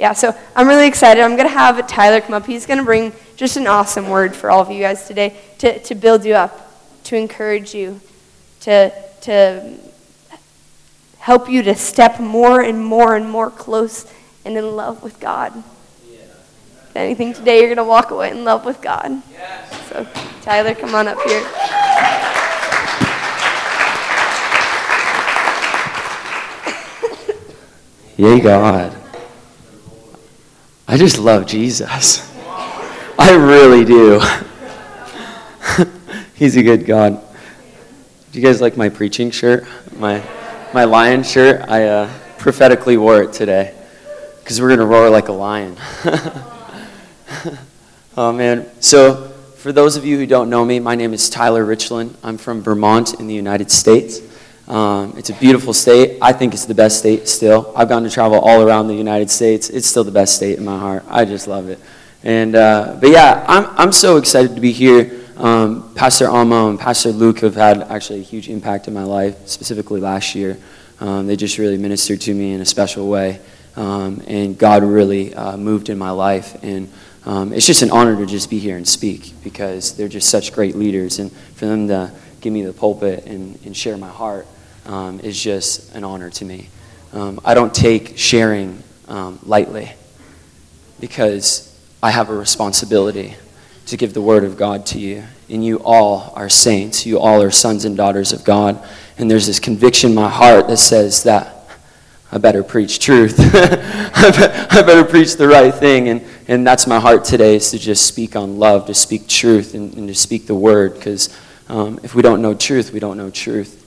yeah, 0.00 0.14
so 0.14 0.34
I'm 0.56 0.66
really 0.66 0.88
excited. 0.88 1.22
I'm 1.22 1.36
going 1.36 1.46
to 1.46 1.52
have 1.52 1.86
Tyler 1.86 2.22
come 2.22 2.32
up. 2.32 2.46
He's 2.46 2.64
going 2.64 2.78
to 2.78 2.84
bring 2.84 3.12
just 3.36 3.58
an 3.58 3.66
awesome 3.66 4.08
word 4.08 4.34
for 4.34 4.50
all 4.50 4.62
of 4.62 4.70
you 4.70 4.80
guys 4.80 5.06
today 5.06 5.36
to, 5.58 5.78
to 5.80 5.94
build 5.94 6.24
you 6.24 6.32
up, 6.32 6.72
to 7.04 7.16
encourage 7.16 7.74
you, 7.74 8.00
to, 8.60 8.90
to 9.20 9.76
help 11.18 11.50
you 11.50 11.62
to 11.64 11.74
step 11.74 12.18
more 12.18 12.62
and 12.62 12.82
more 12.82 13.14
and 13.14 13.30
more 13.30 13.50
close 13.50 14.10
and 14.46 14.56
in 14.56 14.74
love 14.74 15.02
with 15.02 15.20
God. 15.20 15.52
If 16.08 16.96
anything 16.96 17.34
today, 17.34 17.58
you're 17.58 17.68
going 17.68 17.76
to 17.76 17.84
walk 17.84 18.10
away 18.10 18.30
in 18.30 18.42
love 18.42 18.64
with 18.64 18.80
God. 18.80 19.22
So, 19.90 20.08
Tyler, 20.40 20.74
come 20.74 20.94
on 20.94 21.08
up 21.08 21.20
here. 21.20 21.46
Yay, 28.16 28.40
God. 28.40 28.99
I 30.90 30.96
just 30.96 31.20
love 31.20 31.46
Jesus. 31.46 32.28
I 33.16 33.36
really 33.36 33.84
do. 33.84 34.20
He's 36.34 36.56
a 36.56 36.64
good 36.64 36.84
God. 36.84 37.22
Do 38.32 38.40
you 38.40 38.44
guys 38.44 38.60
like 38.60 38.76
my 38.76 38.88
preaching 38.88 39.30
shirt? 39.30 39.68
My, 39.94 40.20
my 40.74 40.82
lion 40.82 41.22
shirt? 41.22 41.60
I 41.68 41.84
uh, 41.84 42.12
prophetically 42.38 42.96
wore 42.96 43.22
it 43.22 43.32
today 43.32 43.72
because 44.40 44.60
we're 44.60 44.66
going 44.66 44.80
to 44.80 44.86
roar 44.86 45.08
like 45.10 45.28
a 45.28 45.32
lion. 45.32 45.76
oh, 48.16 48.32
man. 48.32 48.66
So, 48.80 49.28
for 49.58 49.70
those 49.70 49.94
of 49.94 50.04
you 50.04 50.16
who 50.18 50.26
don't 50.26 50.50
know 50.50 50.64
me, 50.64 50.80
my 50.80 50.96
name 50.96 51.12
is 51.12 51.30
Tyler 51.30 51.64
Richland. 51.64 52.16
I'm 52.24 52.36
from 52.36 52.62
Vermont 52.62 53.20
in 53.20 53.28
the 53.28 53.34
United 53.34 53.70
States. 53.70 54.18
Um, 54.70 55.14
it's 55.16 55.30
a 55.30 55.34
beautiful 55.34 55.72
state. 55.72 56.18
I 56.22 56.32
think 56.32 56.54
it's 56.54 56.64
the 56.64 56.76
best 56.76 57.00
state 57.00 57.26
still. 57.26 57.72
I've 57.74 57.88
gone 57.88 58.04
to 58.04 58.10
travel 58.10 58.38
all 58.38 58.62
around 58.62 58.86
the 58.86 58.94
United 58.94 59.28
States. 59.28 59.68
It's 59.68 59.88
still 59.88 60.04
the 60.04 60.12
best 60.12 60.36
state 60.36 60.58
in 60.58 60.64
my 60.64 60.78
heart. 60.78 61.02
I 61.08 61.24
just 61.24 61.48
love 61.48 61.68
it. 61.68 61.80
And 62.22 62.54
uh, 62.54 62.96
but 63.00 63.10
yeah, 63.10 63.44
I'm 63.48 63.66
I'm 63.76 63.90
so 63.90 64.16
excited 64.16 64.54
to 64.54 64.60
be 64.60 64.70
here. 64.70 65.22
Um, 65.38 65.92
Pastor 65.94 66.28
Alma 66.28 66.68
and 66.68 66.78
Pastor 66.78 67.10
Luke 67.10 67.40
have 67.40 67.56
had 67.56 67.82
actually 67.82 68.20
a 68.20 68.22
huge 68.22 68.48
impact 68.48 68.86
in 68.86 68.94
my 68.94 69.02
life, 69.02 69.48
specifically 69.48 70.00
last 70.00 70.36
year. 70.36 70.56
Um, 71.00 71.26
they 71.26 71.34
just 71.34 71.58
really 71.58 71.76
ministered 71.76 72.20
to 72.20 72.32
me 72.32 72.52
in 72.52 72.60
a 72.60 72.64
special 72.64 73.08
way, 73.08 73.40
um, 73.74 74.22
and 74.28 74.56
God 74.56 74.84
really 74.84 75.34
uh, 75.34 75.56
moved 75.56 75.88
in 75.88 75.98
my 75.98 76.12
life. 76.12 76.62
And 76.62 76.88
um, 77.26 77.52
it's 77.52 77.66
just 77.66 77.82
an 77.82 77.90
honor 77.90 78.14
to 78.14 78.24
just 78.24 78.48
be 78.48 78.60
here 78.60 78.76
and 78.76 78.86
speak 78.86 79.32
because 79.42 79.96
they're 79.96 80.06
just 80.06 80.28
such 80.28 80.52
great 80.52 80.76
leaders, 80.76 81.18
and 81.18 81.32
for 81.32 81.66
them 81.66 81.88
to 81.88 82.12
give 82.40 82.52
me 82.52 82.62
the 82.62 82.72
pulpit 82.72 83.26
and, 83.26 83.58
and 83.64 83.76
share 83.76 83.96
my 83.96 84.08
heart 84.08 84.46
um, 84.86 85.20
is 85.20 85.40
just 85.40 85.94
an 85.94 86.04
honor 86.04 86.30
to 86.30 86.44
me. 86.44 86.68
Um, 87.12 87.40
I 87.44 87.54
don't 87.54 87.74
take 87.74 88.16
sharing 88.16 88.82
um, 89.08 89.38
lightly 89.42 89.92
because 91.00 91.66
I 92.02 92.10
have 92.10 92.30
a 92.30 92.34
responsibility 92.34 93.36
to 93.86 93.96
give 93.96 94.14
the 94.14 94.22
word 94.22 94.44
of 94.44 94.56
God 94.56 94.86
to 94.86 94.98
you. 94.98 95.24
And 95.48 95.64
you 95.64 95.78
all 95.84 96.32
are 96.36 96.48
saints. 96.48 97.04
You 97.04 97.18
all 97.18 97.42
are 97.42 97.50
sons 97.50 97.84
and 97.84 97.96
daughters 97.96 98.32
of 98.32 98.44
God. 98.44 98.82
And 99.18 99.30
there's 99.30 99.46
this 99.46 99.58
conviction 99.58 100.10
in 100.10 100.14
my 100.14 100.28
heart 100.28 100.68
that 100.68 100.76
says 100.76 101.24
that 101.24 101.56
I 102.32 102.38
better 102.38 102.62
preach 102.62 103.00
truth. 103.00 103.34
I 103.38 104.82
better 104.86 105.04
preach 105.04 105.36
the 105.36 105.48
right 105.48 105.74
thing. 105.74 106.08
And, 106.08 106.24
and 106.46 106.64
that's 106.64 106.86
my 106.86 107.00
heart 107.00 107.24
today 107.24 107.56
is 107.56 107.72
to 107.72 107.78
just 107.78 108.06
speak 108.06 108.36
on 108.36 108.58
love, 108.58 108.86
to 108.86 108.94
speak 108.94 109.26
truth, 109.26 109.74
and, 109.74 109.92
and 109.94 110.06
to 110.06 110.14
speak 110.14 110.46
the 110.46 110.54
word. 110.54 110.94
Because 110.94 111.36
um, 111.68 111.98
if 112.04 112.14
we 112.14 112.22
don't 112.22 112.40
know 112.40 112.54
truth, 112.54 112.92
we 112.92 113.00
don't 113.00 113.16
know 113.16 113.30
truth. 113.30 113.79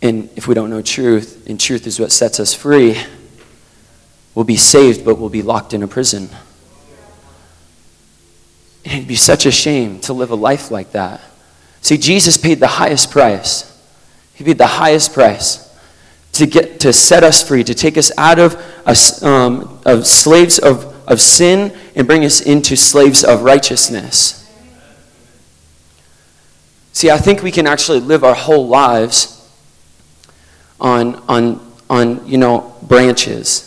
And 0.00 0.30
if 0.36 0.46
we 0.46 0.54
don't 0.54 0.70
know 0.70 0.82
truth, 0.82 1.48
and 1.48 1.58
truth 1.58 1.86
is 1.86 1.98
what 1.98 2.12
sets 2.12 2.38
us 2.38 2.54
free, 2.54 2.96
we'll 4.34 4.44
be 4.44 4.56
saved, 4.56 5.04
but 5.04 5.18
we'll 5.18 5.28
be 5.28 5.42
locked 5.42 5.74
in 5.74 5.82
a 5.82 5.88
prison. 5.88 6.28
And 8.84 8.94
it'd 8.94 9.08
be 9.08 9.16
such 9.16 9.44
a 9.44 9.50
shame 9.50 9.98
to 10.00 10.12
live 10.12 10.30
a 10.30 10.36
life 10.36 10.70
like 10.70 10.92
that. 10.92 11.20
See, 11.80 11.98
Jesus 11.98 12.36
paid 12.36 12.60
the 12.60 12.68
highest 12.68 13.10
price. 13.10 13.64
He 14.34 14.44
paid 14.44 14.58
the 14.58 14.66
highest 14.66 15.12
price 15.12 15.64
to 16.32 16.46
get 16.46 16.80
to 16.80 16.92
set 16.92 17.24
us 17.24 17.46
free, 17.46 17.64
to 17.64 17.74
take 17.74 17.98
us 17.98 18.12
out 18.16 18.38
of, 18.38 18.54
um, 19.22 19.80
of 19.84 20.06
slaves 20.06 20.60
of, 20.60 20.94
of 21.08 21.20
sin 21.20 21.76
and 21.96 22.06
bring 22.06 22.24
us 22.24 22.40
into 22.40 22.76
slaves 22.76 23.24
of 23.24 23.42
righteousness. 23.42 24.34
See, 26.92 27.10
I 27.10 27.18
think 27.18 27.42
we 27.42 27.50
can 27.50 27.66
actually 27.66 28.00
live 28.00 28.22
our 28.22 28.34
whole 28.34 28.68
lives 28.68 29.37
on, 30.80 31.16
on, 31.28 31.72
on 31.88 32.26
you 32.26 32.38
know, 32.38 32.74
branches. 32.82 33.64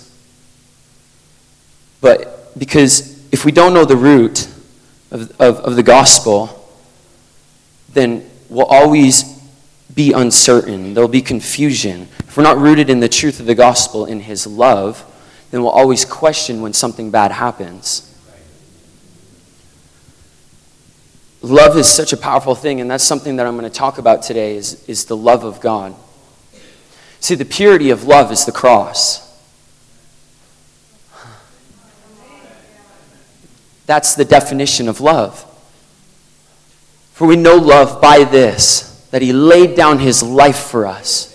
But 2.00 2.58
because 2.58 3.24
if 3.32 3.46
we 3.46 3.52
don't 3.52 3.74
know 3.74 3.86
the 3.86 3.96
root 3.96 4.48
of, 5.12 5.32
of, 5.40 5.58
of 5.58 5.76
the 5.76 5.84
gospel, 5.84 6.58
then 7.94 8.30
we'll 8.50 8.66
always 8.66 9.40
be 9.94 10.14
uncertain. 10.14 10.94
There'll 10.94 11.10
be 11.10 11.22
confusion. 11.22 12.08
If 12.20 12.38
we're 12.38 12.44
not 12.44 12.58
rooted 12.58 12.90
in 12.90 13.00
the 13.00 13.10
truth 13.10 13.40
of 13.40 13.46
the 13.46 13.56
gospel, 13.56 14.06
in 14.06 14.22
his 14.22 14.48
love, 14.48 15.06
then 15.52 15.62
we'll 15.62 15.72
always 15.72 16.06
question 16.06 16.62
when 16.62 16.74
something 16.74 17.12
bad 17.12 17.32
happens. 17.32 18.08
Love 21.42 21.76
is 21.76 21.88
such 21.88 22.14
a 22.14 22.18
powerful 22.18 22.56
thing, 22.56 22.80
and 22.82 22.90
that's 22.90 23.04
something 23.04 23.36
that 23.38 23.48
I'm 23.48 23.58
going 23.58 23.70
to 23.70 23.76
talk 23.76 23.98
about 23.98 24.22
today 24.22 24.56
is, 24.56 24.88
is 24.88 25.06
the 25.06 25.18
love 25.18 25.44
of 25.44 25.60
God. 25.60 25.96
See, 27.22 27.36
the 27.36 27.46
purity 27.46 27.92
of 27.92 28.04
love 28.04 28.32
is 28.32 28.46
the 28.46 28.52
cross. 28.52 29.22
That's 33.86 34.16
the 34.16 34.26
definition 34.26 34.90
of 34.90 35.00
love. 35.00 35.46
For 37.14 37.28
we 37.28 37.36
know 37.36 37.58
love 37.58 38.02
by 38.02 38.24
this, 38.24 39.08
that 39.12 39.22
he 39.22 39.34
laid 39.34 39.76
down 39.76 40.00
his 40.00 40.24
life 40.24 40.58
for 40.58 40.88
us. 40.88 41.28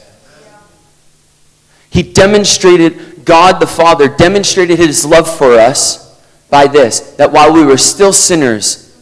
He 1.89 2.03
demonstrated, 2.03 3.25
God 3.25 3.61
the 3.61 3.67
Father 3.69 4.09
demonstrated 4.09 4.79
his 4.79 5.07
love 5.07 5.33
for 5.33 5.53
us 5.53 6.21
by 6.51 6.67
this, 6.67 7.13
that 7.13 7.31
while 7.31 7.53
we 7.53 7.65
were 7.65 7.77
still 7.77 8.13
sinners, 8.13 8.93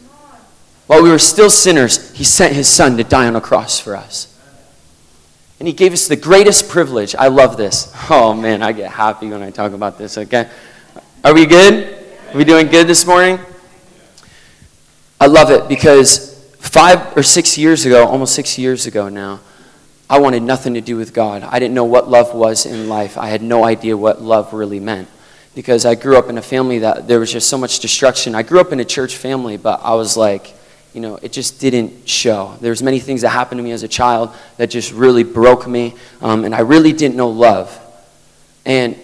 while 0.85 1.01
we 1.01 1.09
were 1.09 1.17
still 1.17 1.49
sinners, 1.49 2.13
he 2.13 2.23
sent 2.23 2.53
his 2.53 2.67
son 2.67 2.95
to 2.97 3.03
die 3.03 3.25
on 3.25 3.35
a 3.35 3.41
cross 3.41 3.79
for 3.79 3.95
us. 3.95 4.34
And 5.59 5.67
he 5.67 5.73
gave 5.73 5.93
us 5.93 6.07
the 6.07 6.15
greatest 6.15 6.69
privilege. 6.69 7.15
I 7.15 7.27
love 7.27 7.57
this. 7.57 7.93
Oh 8.09 8.33
man, 8.33 8.61
I 8.61 8.71
get 8.71 8.91
happy 8.91 9.29
when 9.29 9.41
I 9.41 9.51
talk 9.51 9.71
about 9.71 9.97
this, 9.97 10.17
okay? 10.17 10.49
Are 11.23 11.33
we 11.33 11.45
good? 11.45 12.05
Are 12.33 12.37
we 12.37 12.43
doing 12.43 12.67
good 12.67 12.87
this 12.87 13.05
morning? 13.05 13.39
I 15.19 15.27
love 15.27 15.49
it 15.49 15.67
because 15.67 16.35
five 16.59 17.15
or 17.17 17.23
six 17.23 17.57
years 17.57 17.85
ago, 17.85 18.05
almost 18.05 18.35
six 18.35 18.57
years 18.57 18.85
ago 18.85 19.09
now, 19.09 19.39
I 20.09 20.19
wanted 20.19 20.43
nothing 20.43 20.75
to 20.75 20.81
do 20.81 20.97
with 20.97 21.13
God. 21.13 21.41
I 21.43 21.57
didn't 21.57 21.73
know 21.73 21.85
what 21.85 22.09
love 22.09 22.35
was 22.35 22.65
in 22.65 22.89
life. 22.89 23.17
I 23.17 23.27
had 23.27 23.41
no 23.41 23.63
idea 23.63 23.97
what 23.97 24.21
love 24.21 24.53
really 24.53 24.79
meant 24.79 25.07
because 25.55 25.85
I 25.85 25.95
grew 25.95 26.17
up 26.17 26.29
in 26.29 26.37
a 26.37 26.41
family 26.41 26.79
that 26.79 27.07
there 27.07 27.19
was 27.19 27.31
just 27.31 27.49
so 27.49 27.57
much 27.57 27.79
destruction. 27.79 28.35
I 28.35 28.43
grew 28.43 28.59
up 28.59 28.71
in 28.71 28.79
a 28.79 28.85
church 28.85 29.15
family, 29.15 29.57
but 29.57 29.79
I 29.83 29.95
was 29.95 30.15
like, 30.15 30.53
you 30.95 31.01
know, 31.01 31.19
it 31.21 31.33
just 31.33 31.59
didn't 31.59 32.07
show. 32.07 32.55
There's 32.61 32.81
many 32.81 32.99
things 32.99 33.21
that 33.23 33.29
happened 33.29 33.59
to 33.59 33.63
me 33.63 33.73
as 33.73 33.83
a 33.83 33.87
child 33.87 34.33
that 34.55 34.69
just 34.69 34.93
really 34.93 35.25
broke 35.25 35.67
me, 35.67 35.93
um, 36.21 36.45
and 36.45 36.55
I 36.55 36.61
really 36.61 36.93
didn't 36.93 37.17
know 37.17 37.27
love. 37.27 37.77
And, 38.65 38.97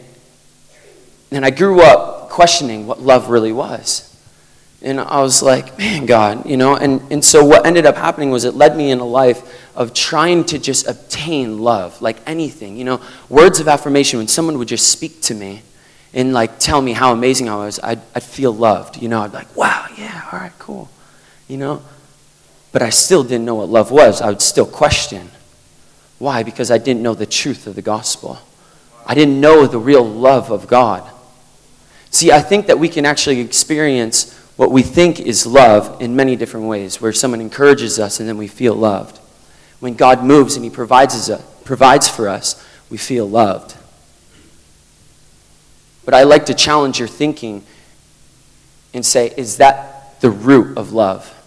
and 1.31 1.44
I 1.44 1.50
grew 1.50 1.81
up 1.81 2.29
questioning 2.29 2.88
what 2.88 3.02
love 3.02 3.29
really 3.29 3.52
was. 3.52 4.07
And 4.81 5.02
I 5.02 5.22
was 5.22 5.44
like, 5.44 5.78
man, 5.78 6.06
God, 6.06 6.46
you 6.50 6.56
know, 6.56 6.78
and, 6.78 7.02
and 7.12 7.24
so 7.24 7.44
what 7.44 7.66
ended 7.66 7.85
up 7.85 7.97
happening 7.97 8.31
was 8.31 8.46
it 8.46 8.56
led 8.56 8.78
me 8.78 8.90
in 8.90 9.00
a 9.00 9.06
life 9.06 9.75
of 9.75 9.94
trying 9.94 10.46
to 10.46 10.58
just 10.58 10.88
obtain 10.88 11.59
love, 11.59 12.02
like 12.02 12.18
anything, 12.25 12.78
you 12.78 12.85
know, 12.85 13.02
words 13.28 13.59
of 13.59 13.68
affirmation. 13.68 14.18
When 14.18 14.29
someone 14.29 14.58
would 14.59 14.69
just 14.69 14.88
speak 14.88 15.22
to 15.23 15.35
me 15.35 15.62
and 16.13 16.31
like 16.31 16.58
tell 16.58 16.81
me 16.81 16.94
how 16.94 17.12
amazing 17.12 17.50
I 17.50 17.58
was, 17.58 17.82
I'd, 17.84 17.99
I'd 18.16 18.23
feel 18.23 18.53
loved, 18.53 19.02
you 19.02 19.09
know, 19.09 19.22
I'd 19.22 19.32
be 19.32 19.40
like, 19.40 19.55
wow, 19.58 19.87
yeah, 19.97 20.29
all 20.32 20.40
right, 20.40 20.53
cool 20.58 20.90
you 21.51 21.57
know? 21.57 21.81
But 22.71 22.81
I 22.81 22.89
still 22.89 23.23
didn't 23.23 23.45
know 23.45 23.55
what 23.55 23.67
love 23.67 23.91
was. 23.91 24.21
I 24.21 24.29
would 24.29 24.41
still 24.41 24.65
question. 24.65 25.29
Why? 26.17 26.43
Because 26.43 26.71
I 26.71 26.77
didn't 26.77 27.03
know 27.03 27.13
the 27.13 27.25
truth 27.25 27.67
of 27.67 27.75
the 27.75 27.81
gospel. 27.81 28.39
I 29.05 29.13
didn't 29.13 29.41
know 29.41 29.67
the 29.67 29.77
real 29.77 30.03
love 30.03 30.49
of 30.49 30.67
God. 30.67 31.09
See, 32.09 32.31
I 32.31 32.39
think 32.39 32.67
that 32.67 32.79
we 32.79 32.87
can 32.87 33.05
actually 33.05 33.41
experience 33.41 34.33
what 34.55 34.71
we 34.71 34.81
think 34.81 35.19
is 35.19 35.45
love 35.45 36.01
in 36.01 36.15
many 36.15 36.37
different 36.37 36.67
ways, 36.67 37.01
where 37.01 37.11
someone 37.11 37.41
encourages 37.41 37.99
us 37.99 38.19
and 38.19 38.29
then 38.29 38.37
we 38.37 38.47
feel 38.47 38.75
loved. 38.75 39.17
When 39.79 39.95
God 39.95 40.23
moves 40.23 40.55
and 40.55 40.63
He 40.63 40.71
provides, 40.71 41.29
us, 41.29 41.43
provides 41.65 42.07
for 42.07 42.29
us, 42.29 42.65
we 42.89 42.97
feel 42.97 43.27
loved. 43.27 43.75
But 46.05 46.13
I 46.13 46.23
like 46.23 46.45
to 46.45 46.53
challenge 46.53 46.99
your 46.99 47.07
thinking 47.07 47.63
and 48.93 49.05
say, 49.05 49.33
is 49.35 49.57
that 49.57 50.21
the 50.21 50.29
root 50.29 50.77
of 50.77 50.93
love? 50.93 51.37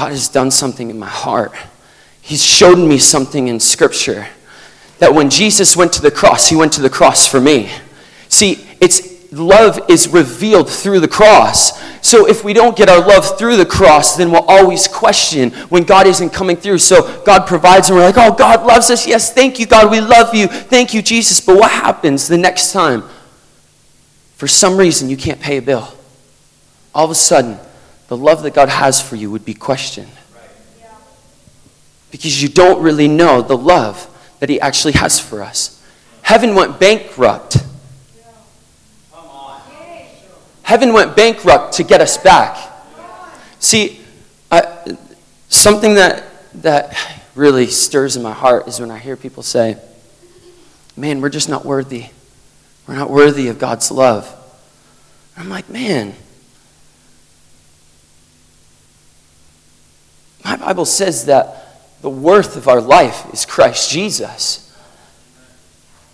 God 0.00 0.12
has 0.12 0.30
done 0.30 0.50
something 0.50 0.88
in 0.88 0.98
my 0.98 1.10
heart. 1.10 1.52
He's 2.22 2.42
showed 2.42 2.78
me 2.78 2.96
something 2.96 3.48
in 3.48 3.60
Scripture 3.60 4.28
that 4.98 5.12
when 5.12 5.28
Jesus 5.28 5.76
went 5.76 5.92
to 5.92 6.00
the 6.00 6.10
cross, 6.10 6.48
he 6.48 6.56
went 6.56 6.72
to 6.72 6.80
the 6.80 6.88
cross 6.88 7.26
for 7.26 7.38
me. 7.38 7.70
See, 8.30 8.66
it's 8.80 9.30
love 9.30 9.78
is 9.90 10.08
revealed 10.08 10.70
through 10.70 11.00
the 11.00 11.08
cross. 11.08 11.78
So 12.00 12.26
if 12.26 12.42
we 12.42 12.54
don't 12.54 12.74
get 12.78 12.88
our 12.88 13.06
love 13.06 13.36
through 13.36 13.58
the 13.58 13.66
cross, 13.66 14.16
then 14.16 14.32
we'll 14.32 14.46
always 14.48 14.88
question 14.88 15.50
when 15.68 15.82
God 15.82 16.06
isn't 16.06 16.30
coming 16.30 16.56
through. 16.56 16.78
So 16.78 17.22
God 17.24 17.46
provides 17.46 17.90
and 17.90 17.98
we're 17.98 18.06
like, 18.06 18.16
"Oh, 18.16 18.32
God 18.32 18.64
loves 18.64 18.88
us. 18.88 19.06
Yes, 19.06 19.34
thank 19.34 19.58
you, 19.58 19.66
God. 19.66 19.90
We 19.90 20.00
love 20.00 20.34
you. 20.34 20.46
Thank 20.46 20.94
you, 20.94 21.02
Jesus." 21.02 21.42
But 21.42 21.58
what 21.58 21.70
happens 21.70 22.26
the 22.26 22.38
next 22.38 22.72
time? 22.72 23.04
For 24.38 24.48
some 24.48 24.78
reason 24.78 25.10
you 25.10 25.18
can't 25.18 25.40
pay 25.40 25.58
a 25.58 25.62
bill. 25.62 25.92
All 26.94 27.04
of 27.04 27.10
a 27.10 27.14
sudden, 27.14 27.58
the 28.10 28.16
love 28.16 28.42
that 28.42 28.54
God 28.54 28.68
has 28.68 29.00
for 29.00 29.14
you 29.14 29.30
would 29.30 29.44
be 29.44 29.54
questioned. 29.54 30.10
Because 32.10 32.42
you 32.42 32.48
don't 32.48 32.82
really 32.82 33.06
know 33.06 33.40
the 33.40 33.56
love 33.56 34.08
that 34.40 34.48
He 34.48 34.60
actually 34.60 34.94
has 34.94 35.20
for 35.20 35.44
us. 35.44 35.80
Heaven 36.22 36.56
went 36.56 36.80
bankrupt. 36.80 37.58
Heaven 40.62 40.92
went 40.92 41.14
bankrupt 41.14 41.74
to 41.74 41.84
get 41.84 42.00
us 42.00 42.18
back. 42.18 42.58
See, 43.60 44.00
I, 44.50 44.96
something 45.48 45.94
that, 45.94 46.24
that 46.62 46.96
really 47.36 47.68
stirs 47.68 48.16
in 48.16 48.24
my 48.24 48.32
heart 48.32 48.66
is 48.66 48.80
when 48.80 48.90
I 48.90 48.98
hear 48.98 49.16
people 49.16 49.44
say, 49.44 49.78
Man, 50.96 51.20
we're 51.20 51.28
just 51.28 51.48
not 51.48 51.64
worthy. 51.64 52.06
We're 52.88 52.96
not 52.96 53.08
worthy 53.08 53.46
of 53.46 53.60
God's 53.60 53.92
love. 53.92 54.34
I'm 55.36 55.48
like, 55.48 55.70
man, 55.70 56.16
my 60.44 60.56
Bible 60.56 60.84
says 60.84 61.26
that 61.26 61.60
the 62.02 62.10
worth 62.10 62.56
of 62.56 62.68
our 62.68 62.80
life 62.80 63.26
is 63.32 63.44
Christ 63.44 63.90
Jesus. 63.90 64.66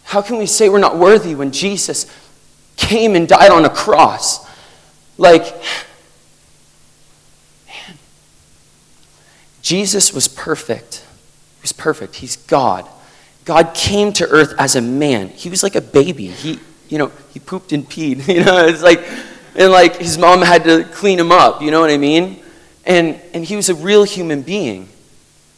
How 0.04 0.22
can 0.22 0.38
we 0.38 0.46
say 0.46 0.68
we're 0.68 0.78
not 0.78 0.96
worthy 0.96 1.34
when 1.34 1.52
Jesus 1.52 2.06
came 2.76 3.14
and 3.14 3.28
died 3.28 3.50
on 3.50 3.64
a 3.64 3.70
cross? 3.70 4.46
Like, 5.18 5.44
man, 7.66 7.98
Jesus 9.62 10.12
was 10.12 10.28
perfect. 10.28 11.04
He 11.56 11.62
was 11.62 11.72
perfect. 11.72 12.16
He's 12.16 12.36
God. 12.36 12.88
God 13.44 13.74
came 13.74 14.12
to 14.14 14.28
earth 14.28 14.54
as 14.58 14.76
a 14.76 14.80
man. 14.80 15.28
He 15.28 15.48
was 15.48 15.62
like 15.62 15.76
a 15.76 15.80
baby. 15.80 16.26
He, 16.28 16.58
you 16.88 16.98
know, 16.98 17.12
he 17.32 17.40
pooped 17.40 17.72
and 17.72 17.88
peed. 17.88 18.26
You 18.32 18.44
know, 18.44 18.66
it's 18.66 18.82
like, 18.82 19.04
and 19.54 19.72
like 19.72 19.96
his 19.96 20.18
mom 20.18 20.42
had 20.42 20.64
to 20.64 20.84
clean 20.84 21.18
him 21.18 21.32
up. 21.32 21.62
You 21.62 21.70
know 21.70 21.80
what 21.80 21.90
I 21.90 21.96
mean? 21.96 22.42
And 22.86 23.20
and 23.34 23.44
he 23.44 23.56
was 23.56 23.68
a 23.68 23.74
real 23.74 24.04
human 24.04 24.42
being. 24.42 24.88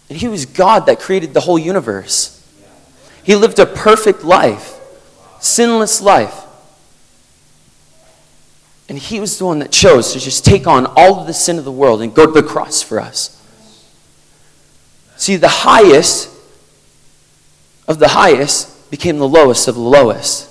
And 0.09 0.19
he 0.19 0.29
was 0.29 0.47
God 0.47 0.87
that 0.87 1.01
created 1.01 1.35
the 1.35 1.41
whole 1.41 1.59
universe. 1.59 2.35
He 3.23 3.37
lived 3.37 3.59
a 3.59 3.67
perfect 3.67 4.25
life, 4.25 4.79
sinless 5.39 6.01
life. 6.01 6.45
And 8.89 8.99
he 8.99 9.21
was 9.21 9.37
the 9.37 9.45
one 9.45 9.59
that 9.59 9.71
chose 9.71 10.15
to 10.15 10.19
just 10.19 10.47
take 10.47 10.67
on 10.67 10.87
all 10.97 11.21
of 11.21 11.27
the 11.27 11.35
sin 11.35 11.59
of 11.59 11.65
the 11.67 11.73
world 11.73 12.01
and 12.01 12.15
go 12.15 12.25
to 12.25 12.33
the 12.33 12.43
cross 12.43 12.81
for 12.81 12.99
us. 12.99 13.35
See, 15.17 15.37
the 15.37 15.49
highest 15.49 16.31
of 17.87 17.99
the 17.99 18.09
highest 18.09 18.91
became 18.91 19.19
the 19.19 19.29
lowest 19.29 19.69
of 19.69 19.75
the 19.75 19.81
lowest. 19.83 20.49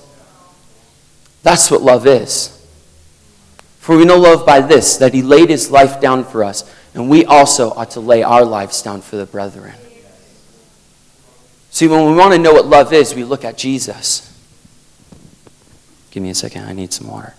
That's 1.41 1.71
what 1.71 1.81
love 1.81 2.06
is. 2.06 2.56
For 3.88 3.95
we 3.95 4.04
know 4.04 4.18
love 4.18 4.45
by 4.45 4.60
this, 4.60 4.98
that 4.98 5.13
he 5.13 5.22
laid 5.22 5.50
his 5.50 5.72
life 5.72 6.01
down 6.01 6.25
for 6.25 6.44
us, 6.44 6.69
and 6.94 7.10
we 7.10 7.24
also 7.24 7.69
ought 7.69 7.92
to 7.92 8.01
lay 8.01 8.22
our 8.22 8.44
lives 8.44 8.81
down 8.81 9.00
for 9.00 9.16
the 9.16 9.25
brethren. 9.25 9.75
See, 11.69 11.88
when 11.88 12.06
we 12.06 12.13
want 12.13 12.34
to 12.34 12.38
know 12.38 12.51
what 12.51 12.66
love 12.66 12.92
is, 12.92 13.16
we 13.16 13.24
look 13.24 13.45
at 13.45 13.57
Jesus. 13.57 14.30
Give 16.12 16.22
me 16.22 16.31
a 16.31 16.36
second, 16.36 16.66
I 16.66 16.74
need 16.74 16.92
some 16.92 17.07
water. 17.07 17.34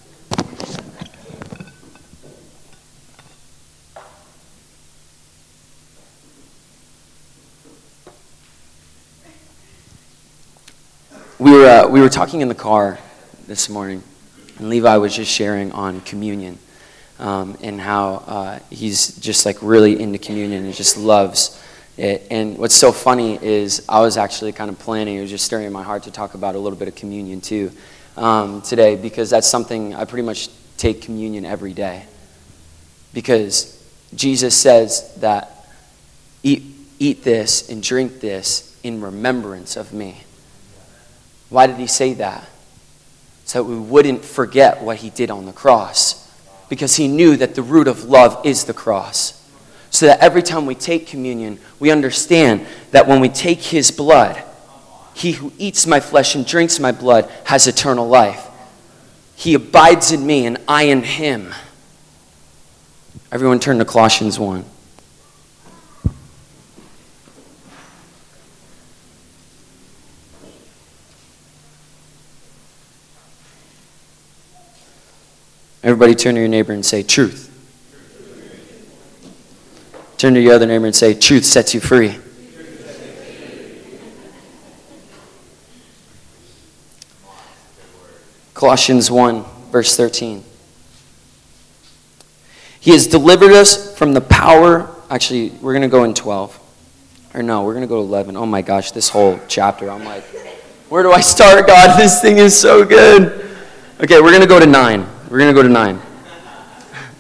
We 11.39 11.51
were, 11.51 11.67
uh, 11.67 11.89
we 11.89 12.01
were 12.01 12.09
talking 12.09 12.41
in 12.41 12.49
the 12.49 12.55
car 12.55 12.99
this 13.47 13.69
morning, 13.69 14.03
and 14.59 14.69
Levi 14.69 14.97
was 14.97 15.15
just 15.15 15.31
sharing 15.31 15.73
on 15.73 16.01
communion 16.03 16.59
um, 17.19 17.57
and 17.63 17.81
how 17.81 18.15
uh, 18.27 18.59
he's 18.71 19.17
just 19.19 19.47
like 19.47 19.57
really 19.63 20.01
into 20.01 20.19
communion 20.19 20.65
and 20.65 20.75
just 20.75 20.97
loves 20.97 21.63
it. 21.97 22.27
And 22.31 22.59
what's 22.59 22.75
so 22.75 22.93
funny 22.93 23.43
is 23.43 23.85
I 23.89 24.01
was 24.01 24.17
actually 24.17 24.53
kind 24.53 24.71
of 24.71 24.79
planning, 24.79 25.17
it 25.17 25.21
was 25.21 25.31
just 25.31 25.45
stirring 25.45 25.67
in 25.67 25.73
my 25.73 25.83
heart 25.83 26.05
to 26.05 26.11
talk 26.11 26.35
about 26.35 26.55
a 26.55 26.59
little 26.59 26.79
bit 26.79 26.89
of 26.89 26.95
communion 26.95 27.41
too 27.41 27.73
um, 28.17 28.63
today 28.63 28.97
because 28.97 29.31
that's 29.31 29.47
something 29.47 29.95
I 29.95 30.05
pretty 30.05 30.25
much 30.25 30.49
take 30.77 31.03
communion 31.03 31.45
every 31.45 31.73
day. 31.73 32.05
Because 33.13 33.75
Jesus 34.15 34.57
says 34.57 35.15
that 35.17 35.67
eat, 36.43 36.63
eat 36.99 37.25
this 37.25 37.69
and 37.69 37.83
drink 37.83 38.21
this 38.21 38.79
in 38.83 39.01
remembrance 39.01 39.77
of 39.77 39.93
me. 39.93 40.23
Why 41.49 41.67
did 41.67 41.77
he 41.77 41.87
say 41.87 42.15
that? 42.15 42.49
So 43.49 43.63
that 43.63 43.65
we 43.65 43.79
wouldn't 43.79 44.23
forget 44.27 44.83
what 44.83 44.99
he 44.99 45.09
did 45.09 45.31
on 45.31 45.47
the 45.47 45.55
cross. 45.55 46.31
Because 46.69 46.97
he 46.97 47.09
knew 47.09 47.35
that 47.39 47.55
the 47.55 47.63
root 47.63 47.89
of 47.89 48.05
love 48.05 48.45
is 48.45 48.65
the 48.65 48.75
cross. 48.75 49.35
So 49.89 50.05
that 50.05 50.21
every 50.21 50.43
time 50.43 50.67
we 50.67 50.75
take 50.75 51.07
communion, 51.07 51.59
we 51.81 51.91
understand 51.91 52.67
that 52.91 53.09
when 53.09 53.21
we 53.21 53.31
take 53.31 53.61
his 53.61 53.91
blood, 53.91 54.45
he 55.15 55.33
who 55.33 55.51
eats 55.57 55.87
my 55.87 55.99
flesh 55.99 56.35
and 56.35 56.47
drinks 56.47 56.79
my 56.79 56.93
blood 56.93 57.33
has 57.45 57.67
eternal 57.67 58.07
life. 58.07 58.47
He 59.35 59.55
abides 59.55 60.13
in 60.13 60.27
me 60.27 60.45
and 60.45 60.59
I 60.69 60.83
in 60.83 61.03
him. 61.03 61.55
Everyone 63.33 63.61
turn 63.61 63.79
to 63.79 63.87
Colossians 63.87 64.39
1. 64.39 64.63
Everybody 75.83 76.15
turn 76.15 76.35
to 76.35 76.41
your 76.41 76.49
neighbor 76.49 76.73
and 76.73 76.85
say, 76.85 77.03
Truth. 77.03 77.45
Turn 80.17 80.35
to 80.35 80.41
your 80.41 80.55
other 80.55 80.67
neighbor 80.67 80.87
and 80.87 80.95
say, 80.95 81.15
Truth 81.15 81.45
sets 81.45 81.75
you 81.75 81.81
free. 81.81 82.19
Colossians 88.55 89.09
1, 89.09 89.45
verse 89.71 89.97
13. 89.97 90.43
He 92.81 92.91
has 92.91 93.07
delivered 93.07 93.53
us 93.53 93.97
from 93.97 94.15
the 94.15 94.21
power. 94.21 94.93
Actually, 95.11 95.51
we're 95.63 95.75
going 95.75 95.83
to 95.83 95.89
go 95.89 96.03
in 96.03 96.13
12. 96.13 96.59
Or 97.35 97.43
no, 97.45 97.63
we're 97.63 97.75
going 97.75 97.83
to 97.83 97.89
go 97.89 98.03
to 98.03 98.09
11. 98.09 98.37
Oh 98.37 98.47
my 98.47 98.63
gosh, 98.63 98.91
this 98.91 99.09
whole 99.09 99.39
chapter. 99.47 99.89
I'm 99.89 100.05
like, 100.05 100.25
where 100.89 101.05
do 101.05 101.13
I 101.13 101.21
start, 101.21 101.69
God? 101.69 101.97
This 102.01 102.21
thing 102.21 102.39
is 102.39 102.59
so 102.59 102.85
good. 102.85 103.49
Okay, 104.01 104.21
we're 104.21 104.31
going 104.31 104.43
to 104.43 104.49
go 104.49 104.59
to 104.59 104.67
9. 104.67 105.07
We're 105.31 105.39
going 105.39 105.55
to 105.55 105.61
go 105.61 105.63
to 105.63 105.69
9. 105.69 106.01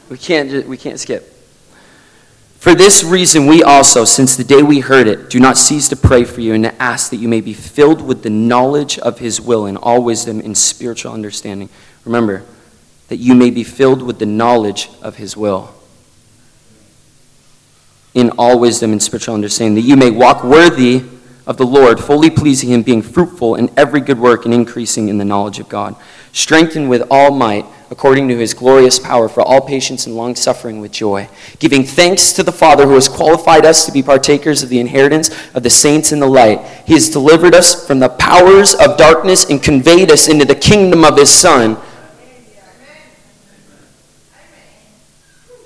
We 0.08 0.16
can't, 0.16 0.66
we 0.66 0.78
can't 0.78 0.98
skip. 0.98 1.34
For 2.58 2.74
this 2.74 3.04
reason, 3.04 3.46
we 3.46 3.62
also, 3.62 4.06
since 4.06 4.34
the 4.34 4.44
day 4.44 4.62
we 4.62 4.80
heard 4.80 5.06
it, 5.06 5.28
do 5.28 5.38
not 5.38 5.58
cease 5.58 5.90
to 5.90 5.96
pray 5.96 6.24
for 6.24 6.40
you 6.40 6.54
and 6.54 6.64
to 6.64 6.82
ask 6.82 7.10
that 7.10 7.18
you 7.18 7.28
may 7.28 7.42
be 7.42 7.52
filled 7.52 8.00
with 8.00 8.22
the 8.22 8.30
knowledge 8.30 8.98
of 8.98 9.18
his 9.18 9.42
will 9.42 9.66
in 9.66 9.76
all 9.76 10.02
wisdom 10.02 10.40
and 10.40 10.56
spiritual 10.56 11.12
understanding. 11.12 11.68
Remember, 12.06 12.44
that 13.08 13.16
you 13.16 13.34
may 13.34 13.50
be 13.50 13.62
filled 13.62 14.02
with 14.02 14.18
the 14.18 14.26
knowledge 14.26 14.88
of 15.02 15.16
his 15.16 15.36
will 15.36 15.74
in 18.14 18.30
all 18.38 18.58
wisdom 18.58 18.92
and 18.92 19.02
spiritual 19.02 19.34
understanding, 19.34 19.74
that 19.74 19.88
you 19.88 19.96
may 19.96 20.10
walk 20.10 20.42
worthy 20.42 21.04
of 21.46 21.58
the 21.58 21.66
Lord, 21.66 22.00
fully 22.00 22.30
pleasing 22.30 22.70
him, 22.70 22.82
being 22.82 23.02
fruitful 23.02 23.54
in 23.54 23.70
every 23.76 24.00
good 24.00 24.18
work 24.18 24.46
and 24.46 24.54
increasing 24.54 25.08
in 25.08 25.18
the 25.18 25.24
knowledge 25.26 25.58
of 25.58 25.68
God, 25.68 25.94
strengthened 26.32 26.88
with 26.88 27.02
all 27.10 27.30
might 27.30 27.66
according 27.90 28.28
to 28.28 28.36
his 28.36 28.52
glorious 28.54 28.98
power 28.98 29.28
for 29.28 29.40
all 29.40 29.60
patience 29.60 30.06
and 30.06 30.14
long 30.14 30.34
suffering 30.34 30.80
with 30.80 30.92
joy, 30.92 31.28
giving 31.58 31.84
thanks 31.84 32.32
to 32.32 32.42
the 32.42 32.52
Father 32.52 32.86
who 32.86 32.94
has 32.94 33.08
qualified 33.08 33.64
us 33.64 33.86
to 33.86 33.92
be 33.92 34.02
partakers 34.02 34.62
of 34.62 34.68
the 34.68 34.78
inheritance 34.78 35.30
of 35.54 35.62
the 35.62 35.70
saints 35.70 36.12
in 36.12 36.20
the 36.20 36.26
light. 36.26 36.64
He 36.86 36.92
has 36.94 37.08
delivered 37.08 37.54
us 37.54 37.86
from 37.86 37.98
the 37.98 38.10
powers 38.10 38.74
of 38.74 38.96
darkness 38.96 39.48
and 39.48 39.62
conveyed 39.62 40.10
us 40.10 40.28
into 40.28 40.44
the 40.44 40.54
kingdom 40.54 41.04
of 41.04 41.16
his 41.16 41.30
Son 41.30 41.78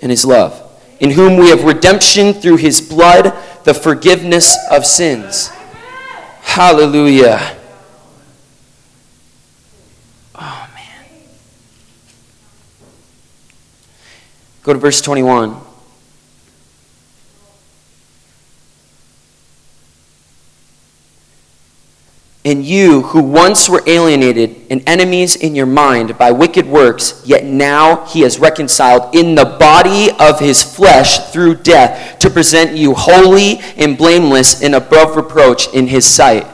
and 0.01 0.11
his 0.11 0.25
love, 0.25 0.81
in 1.01 1.11
whom 1.11 1.37
we 1.37 1.49
have 1.49 1.65
redemption 1.65 2.35
through 2.35 2.57
his 2.57 2.81
blood, 2.81 3.33
the 3.65 3.75
forgiveness 3.75 4.57
of 4.71 4.85
sins. 4.85 5.49
Hallelujah. 6.43 7.57
Go 14.63 14.73
to 14.73 14.79
verse 14.79 15.01
21. 15.01 15.57
And 22.45 22.65
you, 22.65 23.03
who 23.03 23.23
once 23.23 23.69
were 23.69 23.83
alienated 23.87 24.67
and 24.69 24.83
enemies 24.89 25.37
in 25.37 25.55
your 25.55 25.67
mind 25.67 26.19
by 26.19 26.33
wicked 26.33 26.67
works, 26.67 27.23
yet 27.25 27.45
now 27.45 28.05
he 28.07 28.23
has 28.23 28.41
reconciled 28.41 29.15
in 29.15 29.37
the 29.37 29.45
body 29.45 30.11
of 30.19 30.41
his 30.41 30.63
flesh 30.63 31.31
through 31.31 31.57
death 31.57 32.19
to 32.19 32.31
present 32.31 32.77
you 32.77 32.95
holy 32.95 33.61
and 33.77 33.97
blameless 33.97 34.61
and 34.61 34.75
above 34.75 35.15
reproach 35.15 35.73
in 35.73 35.87
his 35.87 36.05
sight. 36.05 36.45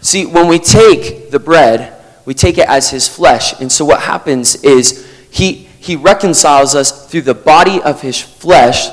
See, 0.00 0.24
when 0.24 0.48
we 0.48 0.58
take 0.58 1.30
the 1.30 1.38
bread, 1.38 1.94
we 2.24 2.32
take 2.32 2.56
it 2.56 2.68
as 2.68 2.90
his 2.90 3.06
flesh. 3.06 3.58
And 3.60 3.70
so 3.70 3.84
what 3.84 4.00
happens 4.00 4.62
is 4.64 5.06
he 5.30 5.67
he 5.80 5.96
reconciles 5.96 6.74
us 6.74 7.08
through 7.10 7.22
the 7.22 7.34
body 7.34 7.80
of 7.82 8.02
his 8.02 8.20
flesh 8.20 8.88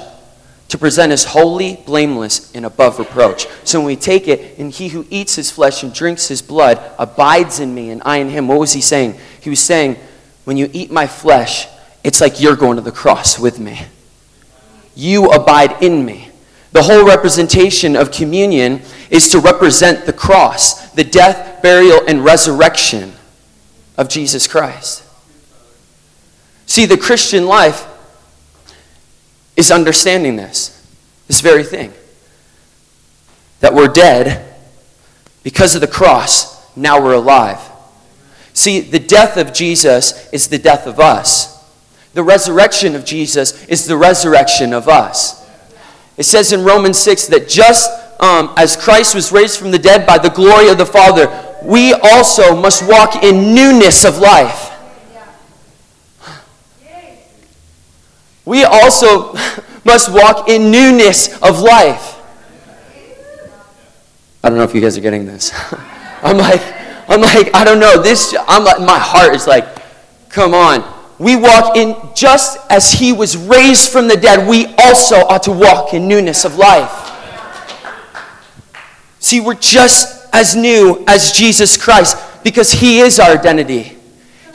to 0.67 0.77
present 0.77 1.11
us 1.11 1.23
holy, 1.23 1.75
blameless, 1.85 2.53
and 2.55 2.65
above 2.65 2.97
reproach. 2.99 3.47
So 3.63 3.79
when 3.79 3.87
we 3.87 3.95
take 3.95 4.27
it, 4.27 4.57
and 4.57 4.71
he 4.71 4.87
who 4.87 5.05
eats 5.09 5.35
his 5.35 5.51
flesh 5.51 5.83
and 5.83 5.93
drinks 5.93 6.27
his 6.27 6.41
blood 6.41 6.81
abides 6.97 7.59
in 7.59 7.73
me, 7.73 7.91
and 7.91 8.01
I 8.03 8.17
in 8.17 8.29
him, 8.29 8.47
what 8.47 8.59
was 8.59 8.73
he 8.73 8.81
saying? 8.81 9.15
He 9.39 9.49
was 9.49 9.59
saying, 9.59 9.97
when 10.43 10.57
you 10.57 10.69
eat 10.73 10.91
my 10.91 11.07
flesh, 11.07 11.67
it's 12.03 12.19
like 12.21 12.39
you're 12.41 12.55
going 12.55 12.77
to 12.77 12.81
the 12.81 12.91
cross 12.91 13.39
with 13.39 13.59
me. 13.59 13.79
You 14.95 15.31
abide 15.31 15.83
in 15.83 16.03
me. 16.05 16.29
The 16.71 16.83
whole 16.83 17.07
representation 17.07 17.95
of 17.95 18.11
communion 18.11 18.81
is 19.09 19.29
to 19.29 19.39
represent 19.39 20.05
the 20.05 20.13
cross, 20.13 20.91
the 20.91 21.03
death, 21.03 21.61
burial, 21.61 22.01
and 22.07 22.23
resurrection 22.23 23.13
of 23.97 24.09
Jesus 24.09 24.47
Christ. 24.47 25.04
See, 26.65 26.85
the 26.85 26.97
Christian 26.97 27.45
life 27.45 27.85
is 29.55 29.71
understanding 29.71 30.35
this, 30.35 30.71
this 31.27 31.41
very 31.41 31.63
thing. 31.63 31.93
That 33.59 33.73
we're 33.73 33.87
dead 33.87 34.55
because 35.43 35.75
of 35.75 35.81
the 35.81 35.87
cross, 35.87 36.75
now 36.75 37.01
we're 37.01 37.13
alive. 37.13 37.59
See, 38.53 38.79
the 38.79 38.99
death 38.99 39.37
of 39.37 39.53
Jesus 39.53 40.29
is 40.31 40.47
the 40.47 40.57
death 40.57 40.87
of 40.87 40.99
us. 40.99 41.53
The 42.13 42.23
resurrection 42.23 42.95
of 42.95 43.05
Jesus 43.05 43.65
is 43.65 43.85
the 43.85 43.97
resurrection 43.97 44.73
of 44.73 44.87
us. 44.87 45.45
It 46.17 46.23
says 46.23 46.53
in 46.53 46.63
Romans 46.63 46.97
6 46.97 47.27
that 47.27 47.49
just 47.49 47.91
um, 48.21 48.53
as 48.55 48.77
Christ 48.77 49.13
was 49.13 49.31
raised 49.31 49.59
from 49.59 49.71
the 49.71 49.79
dead 49.79 50.07
by 50.07 50.17
the 50.17 50.29
glory 50.29 50.69
of 50.69 50.77
the 50.77 50.85
Father, 50.85 51.27
we 51.63 51.93
also 51.93 52.55
must 52.55 52.87
walk 52.87 53.23
in 53.23 53.53
newness 53.53 54.05
of 54.05 54.19
life. 54.19 54.64
We 58.45 58.63
also 58.63 59.33
must 59.85 60.11
walk 60.11 60.49
in 60.49 60.71
newness 60.71 61.41
of 61.41 61.59
life. 61.59 62.13
I 64.43 64.49
don't 64.49 64.57
know 64.57 64.63
if 64.63 64.75
you 64.75 64.81
guys 64.81 64.97
are 64.97 65.01
getting 65.01 65.25
this. 65.25 65.51
I'm 66.21 66.37
like, 66.37 66.61
I'm 67.09 67.21
like, 67.21 67.53
I 67.55 67.63
don't 67.63 67.79
know. 67.79 68.01
This, 68.01 68.35
I'm 68.47 68.63
like, 68.63 68.79
my 68.79 68.99
heart 68.99 69.33
is 69.35 69.47
like, 69.47 69.65
come 70.29 70.53
on. 70.53 70.93
We 71.17 71.35
walk 71.35 71.77
in 71.77 71.95
just 72.15 72.59
as 72.69 72.91
he 72.91 73.13
was 73.13 73.37
raised 73.37 73.89
from 73.89 74.07
the 74.07 74.17
dead, 74.17 74.47
we 74.47 74.67
also 74.75 75.15
ought 75.15 75.43
to 75.43 75.51
walk 75.51 75.93
in 75.93 76.07
newness 76.07 76.45
of 76.45 76.57
life. 76.57 77.01
See, 79.19 79.39
we're 79.39 79.55
just 79.55 80.27
as 80.33 80.55
new 80.55 81.03
as 81.07 81.31
Jesus 81.31 81.81
Christ 81.81 82.17
because 82.43 82.71
he 82.71 82.99
is 82.99 83.19
our 83.19 83.31
identity. 83.31 83.94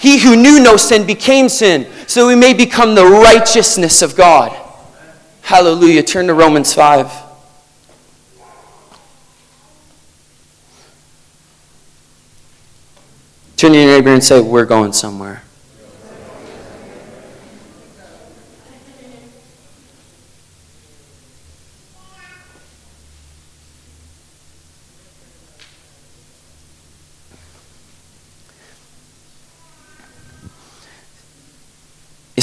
He 0.00 0.18
who 0.18 0.34
knew 0.34 0.62
no 0.62 0.78
sin 0.78 1.06
became 1.06 1.50
sin 1.50 1.86
so 2.06 2.26
we 2.26 2.34
may 2.34 2.54
become 2.54 2.94
the 2.94 3.04
righteousness 3.04 4.00
of 4.00 4.16
God. 4.16 4.50
Hallelujah. 5.42 6.02
Turn 6.02 6.26
to 6.28 6.34
Romans 6.34 6.72
5. 6.72 7.12
Turn 13.58 13.72
to 13.72 13.78
your 13.78 13.86
neighbor 13.88 14.14
and 14.14 14.24
say, 14.24 14.40
We're 14.40 14.64
going 14.64 14.94
somewhere. 14.94 15.42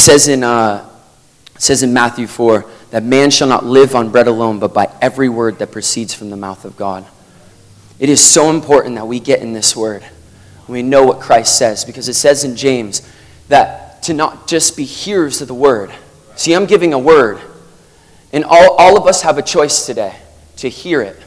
Says 0.07 0.29
in, 0.29 0.41
uh, 0.41 0.89
says 1.57 1.83
in 1.83 1.91
Matthew 1.91 2.27
4 2.27 2.65
that 2.91 3.03
man 3.03 3.29
shall 3.29 3.49
not 3.49 3.65
live 3.65 3.93
on 3.93 4.09
bread 4.09 4.27
alone, 4.27 4.57
but 4.57 4.73
by 4.73 4.89
every 5.01 5.27
word 5.27 5.59
that 5.59 5.73
proceeds 5.73 6.13
from 6.13 6.29
the 6.29 6.37
mouth 6.37 6.63
of 6.63 6.77
God. 6.77 7.05
It 7.99 8.07
is 8.07 8.23
so 8.23 8.49
important 8.49 8.95
that 8.95 9.05
we 9.05 9.19
get 9.19 9.41
in 9.41 9.51
this 9.51 9.75
word. 9.75 10.05
We 10.65 10.81
know 10.81 11.03
what 11.03 11.19
Christ 11.19 11.57
says 11.57 11.83
because 11.83 12.07
it 12.07 12.13
says 12.13 12.45
in 12.45 12.55
James 12.55 13.01
that 13.49 14.01
to 14.03 14.13
not 14.13 14.47
just 14.47 14.77
be 14.77 14.85
hearers 14.85 15.41
of 15.41 15.49
the 15.49 15.53
word. 15.53 15.91
See, 16.37 16.53
I'm 16.53 16.67
giving 16.67 16.93
a 16.93 16.99
word, 16.99 17.41
and 18.31 18.45
all, 18.45 18.75
all 18.75 18.97
of 18.97 19.07
us 19.07 19.23
have 19.23 19.37
a 19.37 19.41
choice 19.41 19.85
today 19.85 20.15
to 20.57 20.69
hear 20.69 21.01
it, 21.01 21.21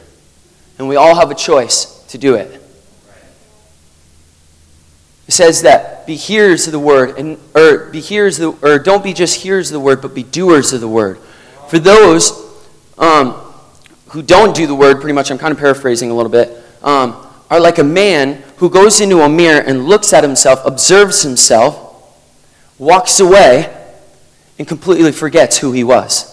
and 0.79 0.87
we 0.87 0.95
all 0.95 1.13
have 1.13 1.29
a 1.29 1.35
choice 1.35 2.03
to 2.07 2.17
do 2.17 2.33
it. 2.33 2.59
Says 5.31 5.61
that 5.61 6.05
be 6.05 6.17
hearers 6.17 6.67
of 6.67 6.73
the 6.73 6.79
word, 6.79 7.17
and 7.17 7.39
or 7.55 7.89
be 7.89 8.01
hearers, 8.01 8.35
the, 8.35 8.49
or 8.49 8.79
don't 8.79 9.01
be 9.01 9.13
just 9.13 9.41
hearers 9.41 9.69
of 9.69 9.73
the 9.75 9.79
word, 9.79 10.01
but 10.01 10.13
be 10.13 10.23
doers 10.23 10.73
of 10.73 10.81
the 10.81 10.89
word. 10.89 11.19
For 11.69 11.79
those 11.79 12.33
um, 12.97 13.31
who 14.09 14.21
don't 14.21 14.53
do 14.53 14.67
the 14.67 14.75
word, 14.75 14.99
pretty 14.99 15.13
much, 15.13 15.31
I'm 15.31 15.37
kind 15.37 15.53
of 15.53 15.57
paraphrasing 15.57 16.11
a 16.11 16.13
little 16.13 16.31
bit, 16.31 16.49
um, 16.83 17.25
are 17.49 17.61
like 17.61 17.77
a 17.77 17.83
man 17.83 18.43
who 18.57 18.69
goes 18.69 18.99
into 18.99 19.21
a 19.21 19.29
mirror 19.29 19.61
and 19.61 19.85
looks 19.85 20.11
at 20.11 20.21
himself, 20.21 20.59
observes 20.65 21.23
himself, 21.23 22.13
walks 22.77 23.21
away, 23.21 23.73
and 24.59 24.67
completely 24.67 25.13
forgets 25.13 25.59
who 25.59 25.71
he 25.71 25.85
was. 25.85 26.27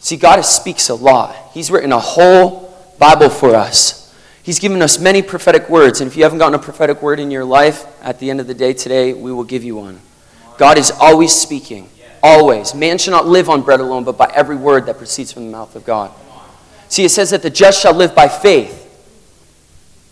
See, 0.00 0.16
God 0.16 0.40
speaks 0.40 0.88
a 0.88 0.94
lot. 0.96 1.36
He's 1.54 1.70
written 1.70 1.92
a 1.92 2.00
whole 2.00 2.76
Bible 2.98 3.30
for 3.30 3.54
us. 3.54 4.01
He's 4.42 4.58
given 4.58 4.82
us 4.82 4.98
many 4.98 5.22
prophetic 5.22 5.70
words, 5.70 6.00
and 6.00 6.10
if 6.10 6.16
you 6.16 6.24
haven't 6.24 6.38
gotten 6.38 6.54
a 6.54 6.62
prophetic 6.62 7.00
word 7.00 7.20
in 7.20 7.30
your 7.30 7.44
life, 7.44 7.86
at 8.02 8.18
the 8.18 8.28
end 8.28 8.40
of 8.40 8.48
the 8.48 8.54
day 8.54 8.72
today, 8.72 9.12
we 9.12 9.32
will 9.32 9.44
give 9.44 9.62
you 9.62 9.76
one. 9.76 10.00
God 10.58 10.78
is 10.78 10.90
always 10.90 11.32
speaking, 11.32 11.88
always. 12.22 12.74
Man 12.74 12.98
shall 12.98 13.12
not 13.12 13.26
live 13.26 13.48
on 13.48 13.62
bread 13.62 13.78
alone, 13.78 14.02
but 14.02 14.18
by 14.18 14.30
every 14.34 14.56
word 14.56 14.86
that 14.86 14.98
proceeds 14.98 15.32
from 15.32 15.46
the 15.46 15.52
mouth 15.52 15.76
of 15.76 15.84
God. 15.84 16.10
See, 16.88 17.04
it 17.04 17.10
says 17.10 17.30
that 17.30 17.42
the 17.42 17.50
just 17.50 17.80
shall 17.80 17.94
live 17.94 18.16
by 18.16 18.26
faith. 18.26 18.80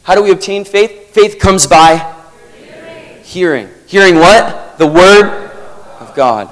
How 0.05 0.15
do 0.15 0.23
we 0.23 0.31
obtain 0.31 0.65
faith? 0.65 1.13
Faith 1.13 1.39
comes 1.41 1.67
by 1.67 2.15
hearing. 2.57 3.25
Hearing, 3.25 3.69
hearing 3.87 4.15
what? 4.15 4.79
The 4.79 4.87
word 4.87 5.51
of 5.99 6.15
God. 6.15 6.49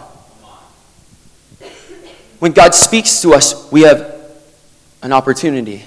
When 2.40 2.52
God 2.52 2.74
speaks 2.74 3.22
to 3.22 3.34
us, 3.34 3.70
we 3.70 3.82
have 3.82 4.16
an 5.00 5.12
opportunity 5.12 5.84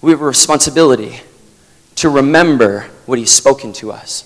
we 0.00 0.10
have 0.12 0.20
a 0.20 0.24
responsibility 0.24 1.20
to 1.96 2.08
remember 2.08 2.88
what 3.06 3.18
He's 3.18 3.32
spoken 3.32 3.72
to 3.74 3.90
us. 3.90 4.24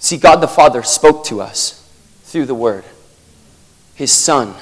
See, 0.00 0.16
God 0.18 0.36
the 0.36 0.48
Father 0.48 0.82
spoke 0.82 1.24
to 1.26 1.40
us 1.40 1.88
through 2.24 2.46
the 2.46 2.54
Word, 2.54 2.84
His 3.94 4.12
Son, 4.12 4.54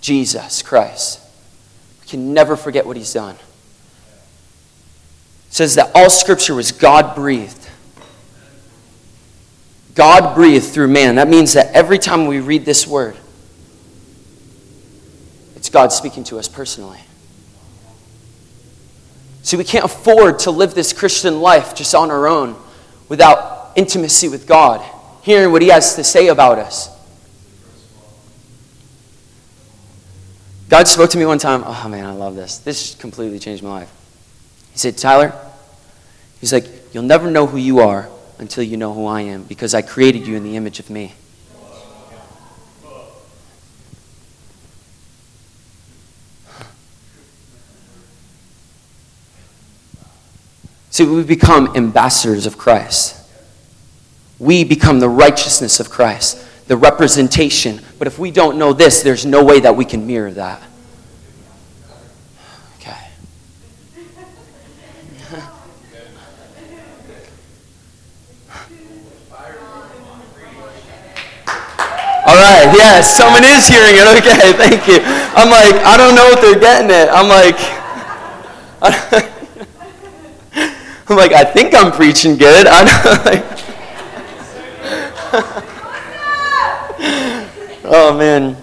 Jesus 0.00 0.62
Christ. 0.62 1.20
We 2.02 2.08
can 2.08 2.32
never 2.32 2.56
forget 2.56 2.86
what 2.86 2.96
He's 2.96 3.12
done. 3.12 3.34
It 5.48 5.54
says 5.54 5.74
that 5.74 5.90
all 5.94 6.08
Scripture 6.08 6.54
was 6.54 6.70
God 6.72 7.16
breathed. 7.16 7.68
God 9.96 10.36
breathed 10.36 10.66
through 10.66 10.88
man. 10.88 11.16
That 11.16 11.28
means 11.28 11.54
that 11.54 11.74
every 11.74 11.98
time 11.98 12.26
we 12.26 12.38
read 12.38 12.64
this 12.64 12.86
Word, 12.86 13.16
it's 15.56 15.68
God 15.68 15.92
speaking 15.92 16.22
to 16.24 16.38
us 16.38 16.48
personally. 16.48 17.00
See, 19.42 19.56
we 19.56 19.64
can't 19.64 19.84
afford 19.84 20.40
to 20.40 20.50
live 20.50 20.74
this 20.74 20.92
Christian 20.92 21.40
life 21.40 21.74
just 21.74 21.94
on 21.94 22.10
our 22.10 22.28
own 22.28 22.56
without 23.08 23.72
intimacy 23.74 24.28
with 24.28 24.46
God, 24.46 24.84
hearing 25.22 25.52
what 25.52 25.62
He 25.62 25.68
has 25.68 25.96
to 25.96 26.04
say 26.04 26.28
about 26.28 26.58
us. 26.58 26.88
God 30.68 30.86
spoke 30.86 31.10
to 31.10 31.18
me 31.18 31.26
one 31.26 31.38
time. 31.38 31.62
Oh, 31.66 31.88
man, 31.88 32.06
I 32.06 32.12
love 32.12 32.36
this. 32.36 32.58
This 32.58 32.94
completely 32.94 33.38
changed 33.38 33.62
my 33.62 33.70
life. 33.70 33.92
He 34.72 34.78
said, 34.78 34.96
Tyler, 34.96 35.34
He's 36.40 36.52
like, 36.52 36.66
you'll 36.94 37.02
never 37.02 37.30
know 37.30 37.46
who 37.46 37.58
you 37.58 37.80
are 37.80 38.08
until 38.38 38.64
you 38.64 38.76
know 38.76 38.94
who 38.94 39.06
I 39.06 39.22
am 39.22 39.42
because 39.44 39.74
I 39.74 39.82
created 39.82 40.26
you 40.26 40.36
in 40.36 40.42
the 40.42 40.56
image 40.56 40.80
of 40.80 40.88
me. 40.88 41.14
So 51.00 51.10
we 51.10 51.24
become 51.24 51.74
ambassadors 51.76 52.44
of 52.44 52.58
Christ. 52.58 53.16
We 54.38 54.64
become 54.64 55.00
the 55.00 55.08
righteousness 55.08 55.80
of 55.80 55.88
Christ, 55.88 56.46
the 56.68 56.76
representation. 56.76 57.80
But 57.98 58.06
if 58.06 58.18
we 58.18 58.30
don't 58.30 58.58
know 58.58 58.74
this, 58.74 59.02
there's 59.02 59.24
no 59.24 59.42
way 59.42 59.60
that 59.60 59.74
we 59.74 59.86
can 59.86 60.06
mirror 60.06 60.30
that. 60.32 60.62
Okay. 62.76 62.90
All 72.26 72.36
right, 72.36 72.74
Yes. 72.76 73.16
someone 73.16 73.44
is 73.44 73.66
hearing 73.66 73.94
it. 73.96 74.18
Okay, 74.18 74.52
thank 74.52 74.86
you. 74.86 75.00
I'm 75.34 75.48
like, 75.48 75.82
I 75.82 75.96
don't 75.96 76.14
know 76.14 76.28
if 76.28 76.42
they're 76.42 76.60
getting 76.60 76.90
it. 76.90 77.08
I'm 77.10 77.30
like, 77.30 77.56
I'm 81.10 81.16
like, 81.16 81.32
I 81.32 81.42
think 81.42 81.74
I'm 81.74 81.90
preaching 81.90 82.36
good. 82.36 82.68
I 82.70 82.84
oh 87.84 88.16
man. 88.16 88.56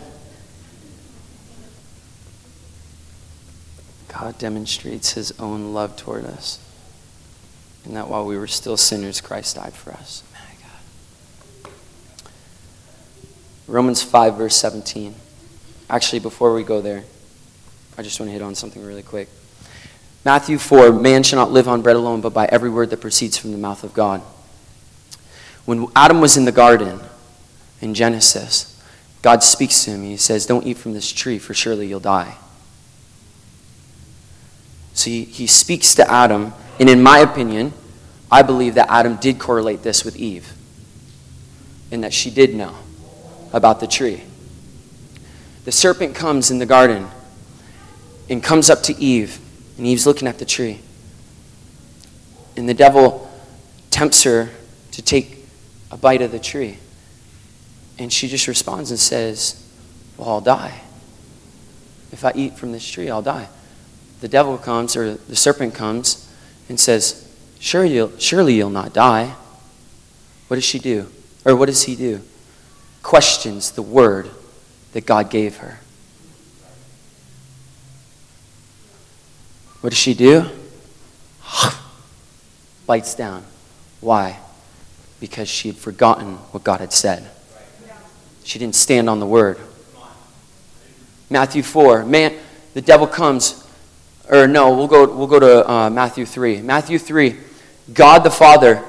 God 4.08 4.38
demonstrates 4.38 5.12
his 5.12 5.38
own 5.39 5.74
love 5.74 5.98
toward 5.98 6.24
us. 6.24 6.60
And 7.84 7.98
that 7.98 8.08
while 8.08 8.25
we 8.25 8.38
were 8.38 8.48
still 8.48 8.77
sinners, 8.77 9.20
Christ 9.20 9.58
died 9.58 9.74
for 9.74 9.92
us. 9.92 10.24
Romans 13.68 14.01
5, 14.01 14.38
verse 14.38 14.56
17. 14.56 15.16
Actually, 15.89 16.20
before 16.20 16.54
we 16.54 16.63
go 16.63 16.80
there, 16.80 17.04
I 17.98 18.04
just 18.04 18.22
want 18.22 18.30
to 18.30 18.34
hit 18.34 18.42
on 18.42 18.56
something 18.56 18.82
really 18.82 19.04
quick. 19.04 19.27
Matthew 20.27 20.57
4 20.57 20.91
Man 20.91 21.24
shall 21.24 21.39
not 21.39 21.53
live 21.53 21.69
on 21.69 21.81
bread 21.81 21.96
alone, 21.96 22.19
but 22.19 22.34
by 22.34 22.48
every 22.48 22.69
word 22.69 22.89
that 22.89 23.00
proceeds 23.00 23.38
from 23.38 23.53
the 23.53 23.57
mouth 23.57 23.86
of 23.86 23.93
God. 23.93 24.22
When 25.63 25.88
Adam 25.96 26.19
was 26.19 26.36
in 26.36 26.43
the 26.43 26.51
garden 26.51 27.00
in 27.79 27.93
Genesis, 27.93 28.77
God 29.22 29.41
speaks 29.41 29.86
to 29.86 29.91
him. 29.91 30.03
He 30.03 30.17
says, 30.17 30.46
Don't 30.46 30.67
eat 30.67 30.79
from 30.79 30.91
this 30.91 31.13
tree, 31.13 31.39
for 31.39 31.53
surely 31.53 31.88
you'll 31.88 32.01
die. 32.01 32.36
So 34.91 35.10
he, 35.10 35.24
he 35.24 35.48
speaks 35.48 35.96
to 35.96 36.12
Adam, 36.12 36.51
and 36.77 36.89
in 36.89 37.01
my 37.01 37.19
opinion, 37.19 37.72
I 38.29 38.41
believe 38.41 38.74
that 38.74 38.91
Adam 38.91 39.15
did 39.15 39.39
correlate 39.39 39.81
this 39.81 40.03
with 40.03 40.17
Eve, 40.17 40.51
and 41.89 42.03
that 42.03 42.13
she 42.13 42.29
did 42.29 42.53
know 42.53 42.75
about 43.53 43.79
the 43.79 43.88
tree. 43.88 44.24
The 45.63 45.72
serpent 45.72 46.15
comes 46.15 46.51
in 46.51 46.60
the 46.60 46.65
garden 46.65 47.07
and 48.29 48.43
comes 48.43 48.69
up 48.69 48.84
to 48.84 49.01
Eve, 49.01 49.39
and 49.77 49.86
Eve's 49.86 50.05
looking 50.05 50.27
at 50.27 50.39
the 50.39 50.46
tree. 50.46 50.81
And 52.55 52.67
the 52.67 52.74
devil 52.74 53.29
tempts 53.91 54.24
her 54.24 54.50
to 54.91 55.01
take 55.01 55.46
a 55.91 55.98
bite 55.98 56.22
of 56.22 56.31
the 56.31 56.39
tree. 56.39 56.77
And 58.00 58.12
she 58.12 58.27
just 58.27 58.48
responds 58.48 58.89
and 58.91 59.00
says, 59.00 59.63
Well, 60.17 60.29
I'll 60.29 60.41
die. 60.41 60.81
If 62.12 62.25
I 62.25 62.31
eat 62.36 62.57
from 62.57 62.72
this 62.72 62.88
tree, 62.88 63.10
I'll 63.10 63.22
die. 63.22 63.50
The 64.22 64.27
devil 64.27 64.57
comes, 64.57 64.96
or 64.96 65.15
the 65.15 65.36
serpent 65.36 65.75
comes, 65.75 66.31
and 66.69 66.79
says, 66.79 67.31
Surely 67.60 67.93
you'll, 67.93 68.17
surely 68.17 68.55
you'll 68.55 68.69
not 68.69 68.93
die. 68.93 69.36
What 70.48 70.55
does 70.55 70.65
she 70.65 70.79
do? 70.79 71.12
Or 71.46 71.55
what 71.55 71.67
does 71.67 71.84
he 71.84 71.96
do? 71.96 72.22
questions 73.07 73.72
the 73.72 73.81
word 73.81 74.29
that 74.91 75.05
God 75.05 75.29
gave 75.29 75.57
her. 75.57 75.79
What 79.81 79.91
does 79.91 80.00
she 80.00 80.13
do? 80.13 80.50
Bites 82.88 83.15
down. 83.15 83.43
Why? 84.01 84.39
Because 85.19 85.50
she 85.50 85.69
had 85.69 85.77
forgotten 85.77 86.36
what 86.51 86.63
God 86.63 86.79
had 86.79 86.93
said. 86.93 87.29
She 88.43 88.60
didn't 88.60 88.75
stand 88.75 89.10
on 89.10 89.19
the 89.19 89.25
word. 89.25 89.60
Matthew 91.29 91.63
4. 91.63 92.05
Man, 92.05 92.33
the 92.74 92.81
devil 92.81 93.07
comes, 93.07 93.68
or 94.29 94.48
no, 94.48 94.75
we'll 94.75 94.87
go, 94.87 95.13
we'll 95.13 95.27
go 95.27 95.40
to 95.40 95.70
uh, 95.70 95.90
Matthew 95.90 96.25
3. 96.25 96.61
Matthew 96.61 96.98
3. 97.00 97.35
God 97.94 98.20
the 98.20 98.31
Father 98.31 98.83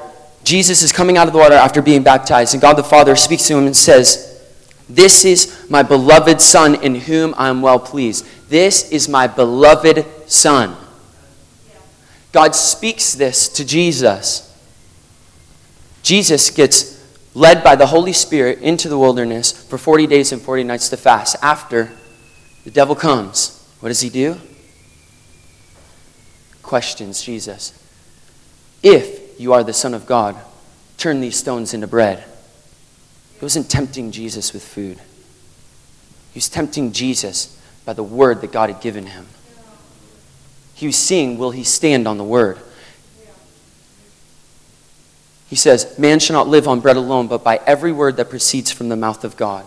Jesus 0.49 0.81
is 0.83 0.93
coming 0.93 1.19
out 1.19 1.27
of 1.27 1.35
the 1.35 1.39
water 1.39 1.55
after 1.55 1.83
being 1.83 2.03
baptized, 2.03 2.55
and 2.55 2.61
God 2.63 2.75
the 2.75 2.83
Father 2.83 3.15
speaks 3.17 3.47
to 3.49 3.59
him 3.59 3.67
and 3.67 3.77
says, 3.77 4.43
This 4.89 5.27
is 5.27 5.67
my 5.69 5.83
beloved 5.83 6.41
Son 6.41 6.83
in 6.83 6.95
whom 6.95 7.35
I 7.37 7.51
am 7.51 7.61
well 7.61 7.79
pleased. 7.79 8.27
This 8.49 8.91
is 8.91 9.11
my 9.11 9.27
beloved 9.27 10.07
Son. 10.29 10.77
God 12.33 12.55
speaks 12.55 13.15
this 13.15 13.49
to 13.51 13.65
Jesus. 13.65 14.45
Jesus 16.03 16.51
gets 16.51 16.97
led 17.35 17.65
by 17.65 17.75
the 17.75 17.87
Holy 17.87 18.13
Spirit 18.13 18.61
into 18.61 18.89
the 18.89 18.99
wilderness 18.99 19.53
for 19.53 19.79
40 19.79 20.07
days 20.07 20.33
and 20.33 20.41
40 20.41 20.65
nights 20.65 20.89
to 20.91 20.97
fast. 20.97 21.37
After 21.43 21.91
the 22.65 22.71
devil 22.71 22.95
comes, 22.95 23.55
what 23.81 23.89
does 23.89 24.01
he 24.01 24.11
do? 24.11 24.37
Questions 26.63 27.23
Jesus. 27.23 27.73
If 28.83 29.29
you 29.39 29.53
are 29.53 29.65
the 29.65 29.73
Son 29.73 29.95
of 29.95 30.07
God. 30.07 30.37
Turn 30.99 31.21
these 31.21 31.37
stones 31.37 31.73
into 31.73 31.87
bread. 31.87 32.25
He 33.39 33.45
wasn't 33.45 33.71
tempting 33.71 34.11
Jesus 34.11 34.53
with 34.53 34.65
food, 34.65 34.99
he 36.33 36.39
was 36.39 36.49
tempting 36.49 36.93
Jesus 36.93 37.57
by 37.85 37.93
the 37.95 38.03
word 38.03 38.43
that 38.43 38.53
God 38.53 38.69
had 38.69 38.83
given 38.83 39.07
him. 39.07 39.27
He 40.79 40.87
was 40.87 40.95
seeing, 40.95 41.39
will 41.39 41.51
he 41.51 41.65
stand 41.65 42.07
on 42.07 42.19
the 42.19 42.25
word? 42.25 42.57
He 45.51 45.57
says, 45.57 45.99
Man 45.99 46.21
shall 46.21 46.35
not 46.35 46.47
live 46.47 46.69
on 46.69 46.79
bread 46.79 46.97
alone, 46.97 47.27
but 47.27 47.43
by 47.43 47.57
every 47.67 47.91
word 47.91 48.17
that 48.19 48.31
proceeds 48.31 48.71
from 48.71 48.89
the 48.89 48.95
mouth 48.95 49.25
of 49.25 49.37
God. 49.37 49.67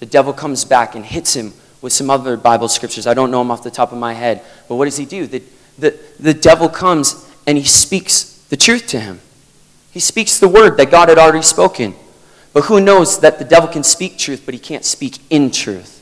The 0.00 0.06
devil 0.06 0.34
comes 0.34 0.66
back 0.66 0.94
and 0.94 1.02
hits 1.02 1.34
him 1.34 1.54
with 1.80 1.94
some 1.94 2.10
other 2.10 2.36
Bible 2.36 2.68
scriptures. 2.68 3.06
I 3.06 3.14
don't 3.14 3.30
know 3.30 3.38
them 3.38 3.50
off 3.50 3.62
the 3.62 3.70
top 3.70 3.90
of 3.90 3.96
my 3.96 4.12
head. 4.12 4.42
But 4.68 4.74
what 4.74 4.84
does 4.84 4.98
he 4.98 5.06
do? 5.06 5.26
The, 5.26 5.42
the, 5.78 5.98
the 6.20 6.34
devil 6.34 6.68
comes 6.68 7.26
and 7.46 7.56
he 7.56 7.64
speaks 7.64 8.44
the 8.50 8.56
truth 8.58 8.86
to 8.88 9.00
him. 9.00 9.20
He 9.92 10.00
speaks 10.00 10.38
the 10.38 10.48
word 10.48 10.76
that 10.76 10.90
God 10.90 11.08
had 11.08 11.16
already 11.16 11.40
spoken. 11.40 11.94
But 12.52 12.64
who 12.64 12.82
knows 12.82 13.20
that 13.20 13.38
the 13.38 13.46
devil 13.46 13.70
can 13.70 13.82
speak 13.82 14.18
truth, 14.18 14.42
but 14.44 14.52
he 14.52 14.60
can't 14.60 14.84
speak 14.84 15.20
in 15.30 15.50
truth? 15.50 15.97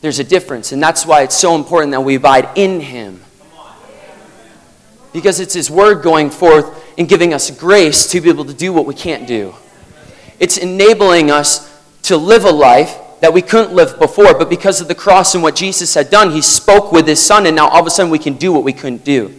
There's 0.00 0.18
a 0.18 0.24
difference, 0.24 0.72
and 0.72 0.82
that's 0.82 1.06
why 1.06 1.22
it's 1.22 1.36
so 1.36 1.54
important 1.54 1.92
that 1.92 2.00
we 2.00 2.16
abide 2.16 2.48
in 2.56 2.80
him. 2.80 3.22
Because 5.12 5.40
it's 5.40 5.54
his 5.54 5.70
word 5.70 6.02
going 6.02 6.30
forth 6.30 6.84
and 6.98 7.08
giving 7.08 7.32
us 7.32 7.50
grace 7.50 8.06
to 8.10 8.20
be 8.20 8.28
able 8.28 8.44
to 8.44 8.54
do 8.54 8.72
what 8.72 8.84
we 8.86 8.94
can't 8.94 9.26
do. 9.26 9.54
It's 10.38 10.58
enabling 10.58 11.30
us 11.30 11.72
to 12.02 12.16
live 12.16 12.44
a 12.44 12.50
life 12.50 12.98
that 13.20 13.32
we 13.32 13.40
couldn't 13.40 13.74
live 13.74 13.98
before, 13.98 14.34
but 14.34 14.50
because 14.50 14.80
of 14.80 14.88
the 14.88 14.94
cross 14.94 15.34
and 15.34 15.42
what 15.42 15.56
Jesus 15.56 15.94
had 15.94 16.10
done, 16.10 16.30
he 16.30 16.42
spoke 16.42 16.92
with 16.92 17.06
his 17.06 17.24
son, 17.24 17.46
and 17.46 17.56
now 17.56 17.68
all 17.68 17.80
of 17.80 17.86
a 17.86 17.90
sudden 17.90 18.10
we 18.10 18.18
can 18.18 18.34
do 18.34 18.52
what 18.52 18.62
we 18.62 18.72
couldn't 18.72 19.04
do. 19.04 19.34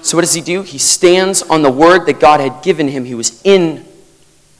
So, 0.00 0.16
what 0.16 0.22
does 0.22 0.34
he 0.34 0.40
do? 0.40 0.62
He 0.62 0.78
stands 0.78 1.42
on 1.42 1.62
the 1.62 1.70
word 1.70 2.06
that 2.06 2.20
God 2.20 2.38
had 2.38 2.62
given 2.62 2.86
him. 2.86 3.04
He 3.04 3.16
was 3.16 3.42
in 3.42 3.84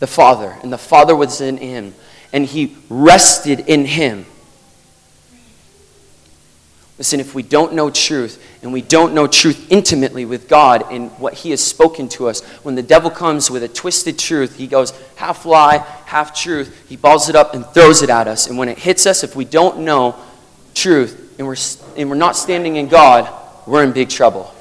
the 0.01 0.07
Father, 0.07 0.59
and 0.63 0.73
the 0.73 0.79
Father 0.79 1.15
was 1.15 1.41
in 1.41 1.57
him, 1.59 1.95
and 2.37 2.45
he 2.45 2.77
rested 2.91 3.61
in 3.61 3.87
him. 3.87 4.27
Listen, 6.99 7.19
if 7.19 7.35
we 7.35 7.43
don't 7.43 7.73
know 7.73 7.89
truth, 7.89 8.43
and 8.61 8.75
we 8.75 8.83
don't 8.83 9.15
know 9.15 9.27
truth 9.27 9.73
intimately 9.73 10.27
with 10.27 10.47
God 10.47 10.85
and 10.93 11.11
what 11.13 11.33
He 11.33 11.51
has 11.51 11.63
spoken 11.63 12.11
to 12.11 12.29
us, 12.29 12.43
when 12.63 12.75
the 12.75 12.83
devil 12.83 13.11
comes 13.11 13.51
with 13.51 13.63
a 13.63 13.69
twisted 13.69 14.19
truth, 14.19 14.57
he 14.57 14.67
goes 14.67 14.93
half 15.17 15.47
lie, 15.47 15.79
half 16.05 16.39
truth. 16.39 16.85
He 16.91 16.97
balls 16.97 17.31
it 17.31 17.37
up 17.37 17.55
and 17.55 17.65
throws 17.65 18.03
it 18.03 18.11
at 18.11 18.29
us. 18.29 18.49
And 18.49 18.59
when 18.59 18.69
it 18.69 18.79
hits 18.79 19.07
us, 19.07 19.25
if 19.25 19.35
we 19.35 19.47
don't 19.47 19.79
know 19.79 20.15
truth 20.75 21.37
and 21.39 21.47
we're, 21.47 21.57
and 21.97 22.11
we're 22.11 22.17
not 22.17 22.37
standing 22.37 22.77
in 22.77 22.89
God, 22.89 23.33
we're 23.67 23.83
in 23.83 23.93
big 23.93 24.11
trouble 24.11 24.55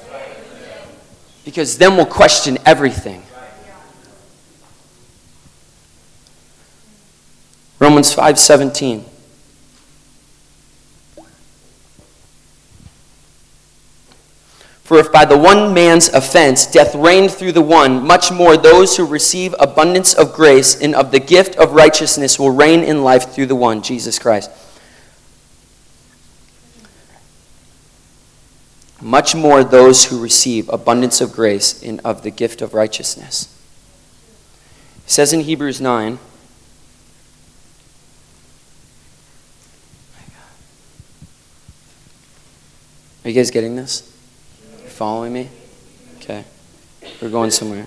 because 1.44 1.76
then 1.76 1.94
we'll 1.96 2.06
question 2.06 2.56
everything. 2.64 3.22
Romans 7.78 8.14
5:17 8.14 9.04
For 14.82 14.98
if 14.98 15.10
by 15.10 15.24
the 15.24 15.36
one 15.36 15.74
man's 15.74 16.08
offense 16.08 16.64
death 16.64 16.94
reigned 16.94 17.32
through 17.32 17.52
the 17.52 17.60
one, 17.60 18.06
much 18.06 18.30
more 18.30 18.56
those 18.56 18.96
who 18.96 19.04
receive 19.04 19.52
abundance 19.58 20.14
of 20.14 20.32
grace 20.32 20.80
and 20.80 20.94
of 20.94 21.10
the 21.10 21.18
gift 21.18 21.56
of 21.56 21.72
righteousness 21.72 22.38
will 22.38 22.52
reign 22.52 22.84
in 22.84 23.02
life 23.02 23.32
through 23.32 23.46
the 23.46 23.56
one, 23.56 23.82
Jesus 23.82 24.18
Christ. 24.18 24.48
much 29.00 29.34
more 29.34 29.62
those 29.62 30.06
who 30.06 30.20
receive 30.20 30.68
abundance 30.68 31.20
of 31.20 31.32
grace 31.32 31.82
and 31.82 32.00
of 32.04 32.22
the 32.22 32.30
gift 32.30 32.60
of 32.60 32.74
righteousness. 32.74 33.52
It 35.04 35.10
says 35.10 35.32
in 35.32 35.42
Hebrews 35.42 35.80
9, 35.80 36.18
Are 43.26 43.28
you 43.28 43.34
guys 43.34 43.50
getting 43.50 43.74
this? 43.74 44.08
You're 44.78 44.88
following 44.88 45.32
me? 45.32 45.48
Okay. 46.18 46.44
We're 47.20 47.28
going 47.28 47.50
somewhere. 47.50 47.84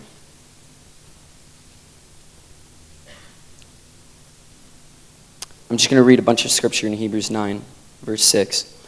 I'm 5.69 5.77
just 5.77 5.89
going 5.89 6.01
to 6.01 6.03
read 6.03 6.19
a 6.19 6.23
bunch 6.23 6.43
of 6.43 6.51
scripture 6.51 6.87
in 6.87 6.93
Hebrews 6.93 7.31
9, 7.31 7.61
verse 8.01 8.25
6. 8.25 8.83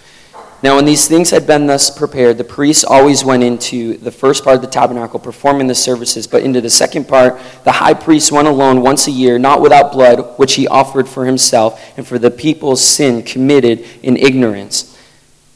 Now, 0.62 0.76
when 0.76 0.84
these 0.84 1.08
things 1.08 1.30
had 1.30 1.48
been 1.48 1.68
thus 1.68 1.90
prepared, 1.90 2.38
the 2.38 2.44
priests 2.44 2.84
always 2.84 3.24
went 3.24 3.44
into 3.44 3.96
the 3.96 4.12
first 4.12 4.44
part 4.44 4.58
of 4.58 4.62
the 4.62 4.68
tabernacle, 4.68 5.22
performing 5.22 5.68
the 5.68 5.76
services, 5.76 6.28
but 6.28 6.44
into 6.44 6.60
the 6.60 6.70
second 6.70 7.08
part, 7.08 7.40
the 7.64 7.72
high 7.72 7.94
priest 7.94 8.30
went 8.34 8.50
alone 8.50 8.82
once 8.82 9.08
a 9.08 9.12
year, 9.12 9.40
not 9.40 9.62
without 9.62 9.94
blood, 9.94 10.38
which 10.38 10.56
he 10.56 10.68
offered 10.68 11.08
for 11.08 11.26
himself 11.26 11.82
and 11.96 12.06
for 12.06 12.20
the 12.20 12.30
people's 12.30 12.84
sin 12.84 13.24
committed 13.24 13.86
in 14.04 14.18
ignorance. 14.18 14.91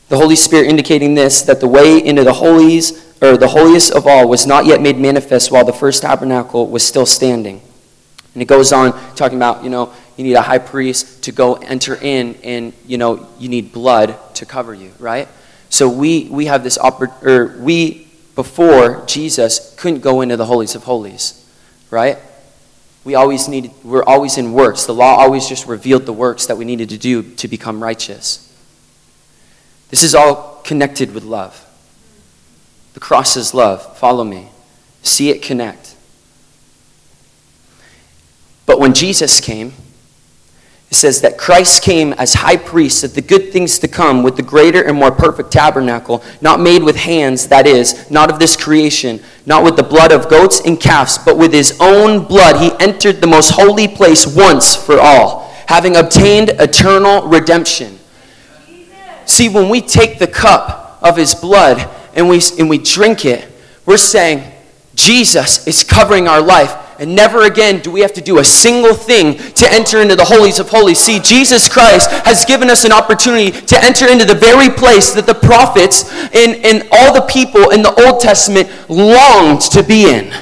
The 0.10 0.18
Holy 0.18 0.36
Spirit 0.36 0.70
indicating 0.70 1.16
this, 1.16 1.42
that 1.44 1.60
the 1.60 1.68
way 1.68 1.98
into 1.98 2.24
the 2.24 2.34
holies, 2.34 3.16
or 3.22 3.38
the 3.38 3.48
holiest 3.48 3.92
of 3.92 4.06
all, 4.06 4.28
was 4.28 4.46
not 4.46 4.66
yet 4.66 4.82
made 4.82 4.98
manifest 4.98 5.52
while 5.52 5.66
the 5.66 5.74
first 5.74 6.04
tabernacle 6.04 6.68
was 6.68 6.86
still 6.86 7.06
standing. 7.06 7.62
And 8.34 8.42
it 8.42 8.46
goes 8.46 8.72
on 8.72 8.92
talking 9.16 9.38
about, 9.38 9.64
you 9.64 9.70
know, 9.70 9.94
you 10.18 10.24
need 10.24 10.34
a 10.34 10.42
high 10.42 10.60
priest 10.60 11.24
to 11.24 11.32
go 11.32 11.56
enter 11.56 11.96
in, 11.96 12.36
and 12.44 12.74
you 12.88 12.98
know 12.98 13.28
you 13.40 13.50
need 13.50 13.74
blood 13.74 14.18
to 14.36 14.46
cover 14.46 14.74
you, 14.74 14.92
right? 15.00 15.28
So 15.70 15.90
we 15.90 16.30
we 16.30 16.46
have 16.46 16.64
this 16.64 16.78
oppor- 16.78 17.22
or 17.24 17.58
we 17.60 18.08
before 18.36 19.04
Jesus 19.08 19.74
couldn't 19.76 20.00
go 20.00 20.22
into 20.22 20.38
the 20.38 20.46
holies 20.46 20.76
of 20.76 20.84
holies, 20.84 21.50
right? 21.92 22.18
We 23.04 23.16
always 23.16 23.48
needed 23.48 23.72
we're 23.84 24.04
always 24.04 24.38
in 24.38 24.54
works. 24.54 24.86
The 24.86 24.94
law 24.94 25.16
always 25.16 25.48
just 25.48 25.68
revealed 25.68 26.06
the 26.06 26.14
works 26.14 26.46
that 26.46 26.58
we 26.58 26.66
needed 26.66 26.90
to 26.90 26.98
do 26.98 27.24
to 27.36 27.48
become 27.48 27.84
righteous. 27.84 28.42
This 29.90 30.04
is 30.04 30.16
all 30.16 30.62
connected 30.64 31.14
with 31.14 31.24
love. 31.24 31.62
The 32.94 33.00
cross 33.00 33.36
is 33.38 33.54
love. 33.54 33.98
Follow 33.98 34.24
me. 34.24 34.50
See 35.04 35.30
it 35.30 35.42
connect. 35.42 35.96
But 38.66 38.80
when 38.80 38.94
Jesus 38.94 39.40
came, 39.40 39.74
it 40.90 40.96
says 40.96 41.22
that 41.22 41.38
Christ 41.38 41.84
came 41.84 42.14
as 42.14 42.36
high 42.36 42.58
priest 42.58 43.04
of 43.04 43.16
the 43.16 43.22
good 43.22 43.52
things 43.52 43.80
to 43.80 43.88
come 43.88 44.24
with 44.24 44.38
the 44.38 44.44
greater 44.44 44.84
and 44.84 44.98
more 44.98 45.12
perfect 45.12 45.52
tabernacle, 45.52 46.24
not 46.42 46.60
made 46.60 46.84
with 46.84 46.96
hands, 46.96 47.48
that 47.48 47.68
is, 47.68 48.10
not 48.10 48.32
of 48.32 48.40
this 48.40 48.56
creation, 48.56 49.20
not 49.46 49.64
with 49.64 49.76
the 49.76 49.84
blood 49.84 50.12
of 50.12 50.30
goats 50.30 50.62
and 50.66 50.80
calves, 50.80 51.18
but 51.18 51.38
with 51.38 51.52
his 51.52 51.78
own 51.80 52.26
blood. 52.26 52.62
He 52.62 52.72
entered 52.84 53.20
the 53.20 53.28
most 53.28 53.52
holy 53.52 53.88
place 53.88 54.26
once 54.26 54.76
for 54.76 55.00
all, 55.00 55.52
having 55.68 55.96
obtained 55.96 56.50
eternal 56.60 57.28
redemption. 57.28 58.00
See, 59.26 59.50
when 59.50 59.70
we 59.70 59.82
take 59.82 60.20
the 60.20 60.28
cup 60.28 61.00
of 61.02 61.18
his 61.18 61.36
blood 61.36 61.90
and 62.14 62.30
we, 62.30 62.42
and 62.58 62.70
we 62.70 62.78
drink 62.78 63.26
it, 63.26 63.52
we're 63.86 63.98
saying, 63.98 64.52
Jesus 64.96 65.68
is 65.68 65.84
covering 65.84 66.28
our 66.28 66.42
life 66.42 66.74
and 67.00 67.16
never 67.16 67.44
again 67.44 67.80
do 67.80 67.92
we 67.92 68.00
have 68.02 68.14
to 68.14 68.22
do 68.22 68.40
a 68.40 68.44
single 68.44 68.94
thing 68.94 69.38
to 69.54 69.72
enter 69.72 70.02
into 70.02 70.16
the 70.16 70.24
holies 70.24 70.60
of 70.60 70.70
holies. 70.70 71.00
See, 71.00 71.20
Jesus 71.20 71.68
Christ 71.68 72.10
has 72.10 72.46
given 72.46 72.70
us 72.70 72.86
an 72.86 72.92
opportunity 72.92 73.52
to 73.52 73.84
enter 73.84 74.10
into 74.10 74.26
the 74.26 74.36
very 74.36 74.70
place 74.70 75.12
that 75.12 75.26
the 75.26 75.34
prophets 75.34 76.10
and, 76.34 76.56
and 76.66 76.88
all 76.92 77.14
the 77.14 77.26
people 77.30 77.72
in 77.72 77.82
the 77.82 77.94
Old 78.06 78.22
Testament 78.22 78.70
longed 78.90 79.62
to 79.72 79.84
be 79.84 80.10
in. 80.10 80.34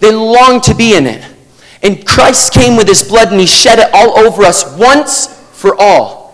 They 0.00 0.12
longed 0.12 0.62
to 0.64 0.74
be 0.74 0.96
in 0.96 1.06
it. 1.06 1.24
And 1.82 2.06
Christ 2.06 2.52
came 2.52 2.76
with 2.76 2.88
his 2.88 3.06
blood 3.06 3.30
and 3.30 3.40
he 3.40 3.46
shed 3.46 3.78
it 3.78 3.90
all 3.92 4.18
over 4.18 4.42
us 4.42 4.76
once 4.78 5.26
for 5.52 5.76
all. 5.78 6.25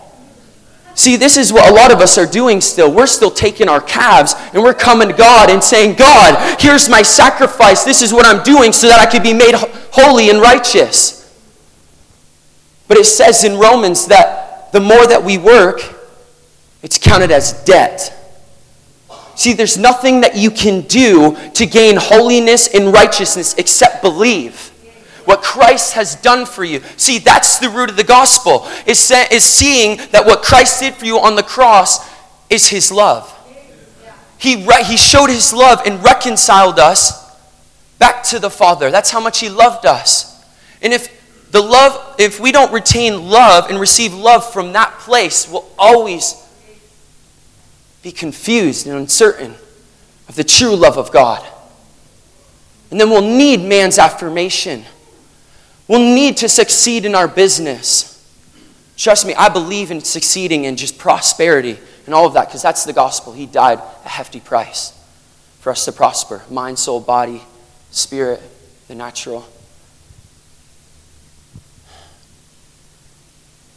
See, 0.95 1.15
this 1.15 1.37
is 1.37 1.51
what 1.51 1.69
a 1.69 1.73
lot 1.73 1.91
of 1.91 1.99
us 1.99 2.17
are 2.17 2.25
doing 2.25 2.61
still. 2.61 2.91
We're 2.91 3.07
still 3.07 3.31
taking 3.31 3.67
our 3.67 3.81
calves 3.81 4.35
and 4.53 4.61
we're 4.61 4.75
coming 4.75 5.07
to 5.07 5.13
God 5.13 5.49
and 5.49 5.63
saying, 5.63 5.95
God, 5.95 6.59
here's 6.61 6.87
my 6.87 7.01
sacrifice. 7.01 7.83
This 7.83 8.01
is 8.01 8.13
what 8.13 8.25
I'm 8.25 8.43
doing 8.43 8.71
so 8.71 8.87
that 8.87 8.99
I 8.99 9.09
can 9.09 9.23
be 9.23 9.33
made 9.33 9.55
holy 9.91 10.29
and 10.29 10.39
righteous. 10.39 11.19
But 12.87 12.97
it 12.97 13.05
says 13.05 13.43
in 13.43 13.57
Romans 13.57 14.07
that 14.07 14.71
the 14.71 14.79
more 14.79 15.07
that 15.07 15.23
we 15.23 15.37
work, 15.37 15.81
it's 16.83 16.99
counted 16.99 17.31
as 17.31 17.63
debt. 17.63 18.19
See, 19.35 19.53
there's 19.53 19.77
nothing 19.77 20.21
that 20.21 20.35
you 20.35 20.51
can 20.51 20.81
do 20.81 21.35
to 21.53 21.65
gain 21.65 21.95
holiness 21.97 22.67
and 22.67 22.93
righteousness 22.93 23.55
except 23.57 24.03
believe 24.03 24.72
what 25.25 25.41
Christ 25.41 25.93
has 25.93 26.15
done 26.15 26.45
for 26.45 26.63
you. 26.63 26.81
See, 26.97 27.19
that's 27.19 27.59
the 27.59 27.69
root 27.69 27.89
of 27.89 27.97
the 27.97 28.03
gospel, 28.03 28.67
is, 28.85 29.11
is 29.31 29.43
seeing 29.43 29.97
that 30.11 30.25
what 30.25 30.41
Christ 30.41 30.79
did 30.79 30.95
for 30.95 31.05
you 31.05 31.19
on 31.19 31.35
the 31.35 31.43
cross 31.43 31.99
is 32.49 32.69
his 32.69 32.91
love. 32.91 33.29
He, 34.37 34.65
re- 34.65 34.83
he 34.83 34.97
showed 34.97 35.29
his 35.29 35.53
love 35.53 35.81
and 35.85 36.03
reconciled 36.03 36.77
us 36.77 37.23
back 37.97 38.23
to 38.25 38.39
the 38.39 38.49
Father. 38.49 38.91
That's 38.91 39.09
how 39.09 39.21
much 39.21 39.39
he 39.39 39.49
loved 39.49 39.85
us. 39.85 40.43
And 40.81 40.91
if 40.91 41.51
the 41.51 41.61
love, 41.61 42.15
if 42.19 42.39
we 42.39 42.51
don't 42.51 42.73
retain 42.73 43.29
love 43.29 43.69
and 43.69 43.79
receive 43.79 44.13
love 44.13 44.51
from 44.51 44.73
that 44.73 44.99
place, 44.99 45.47
we'll 45.49 45.69
always 45.77 46.35
be 48.01 48.11
confused 48.11 48.85
and 48.85 48.97
uncertain 48.97 49.55
of 50.27 50.35
the 50.35 50.43
true 50.43 50.75
love 50.75 50.97
of 50.97 51.11
God. 51.11 51.47
And 52.91 52.99
then 52.99 53.09
we'll 53.09 53.21
need 53.21 53.61
man's 53.61 53.97
affirmation. 53.97 54.83
We'll 55.93 56.15
need 56.15 56.37
to 56.37 56.49
succeed 56.49 57.05
in 57.05 57.13
our 57.13 57.27
business. 57.27 58.19
Trust 58.97 59.27
me, 59.27 59.35
I 59.35 59.47
believe 59.47 59.91
in 59.91 60.01
succeeding 60.01 60.65
and 60.65 60.75
just 60.75 60.97
prosperity 60.97 61.77
and 62.07 62.15
all 62.15 62.25
of 62.25 62.33
that 62.33 62.47
because 62.47 62.63
that's 62.63 62.83
the 62.83 62.93
gospel. 62.93 63.31
He 63.31 63.45
died 63.45 63.77
a 64.03 64.09
hefty 64.09 64.39
price 64.39 64.99
for 65.59 65.69
us 65.69 65.85
to 65.85 65.91
prosper 65.91 66.41
mind, 66.49 66.79
soul, 66.79 66.99
body, 66.99 67.43
spirit, 67.91 68.41
the 68.87 68.95
natural. 68.95 69.47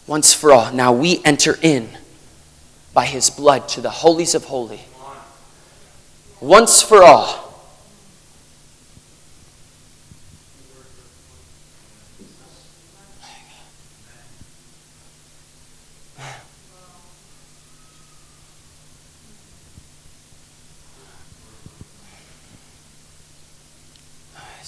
Once 0.06 0.32
for 0.32 0.52
all, 0.52 0.72
now 0.72 0.94
we 0.94 1.20
enter 1.22 1.58
in 1.60 1.86
by 2.94 3.04
his 3.04 3.28
blood 3.28 3.68
to 3.68 3.82
the 3.82 3.90
holies 3.90 4.34
of 4.34 4.44
holy. 4.44 4.80
Once 6.40 6.80
for 6.80 7.02
all. 7.02 7.45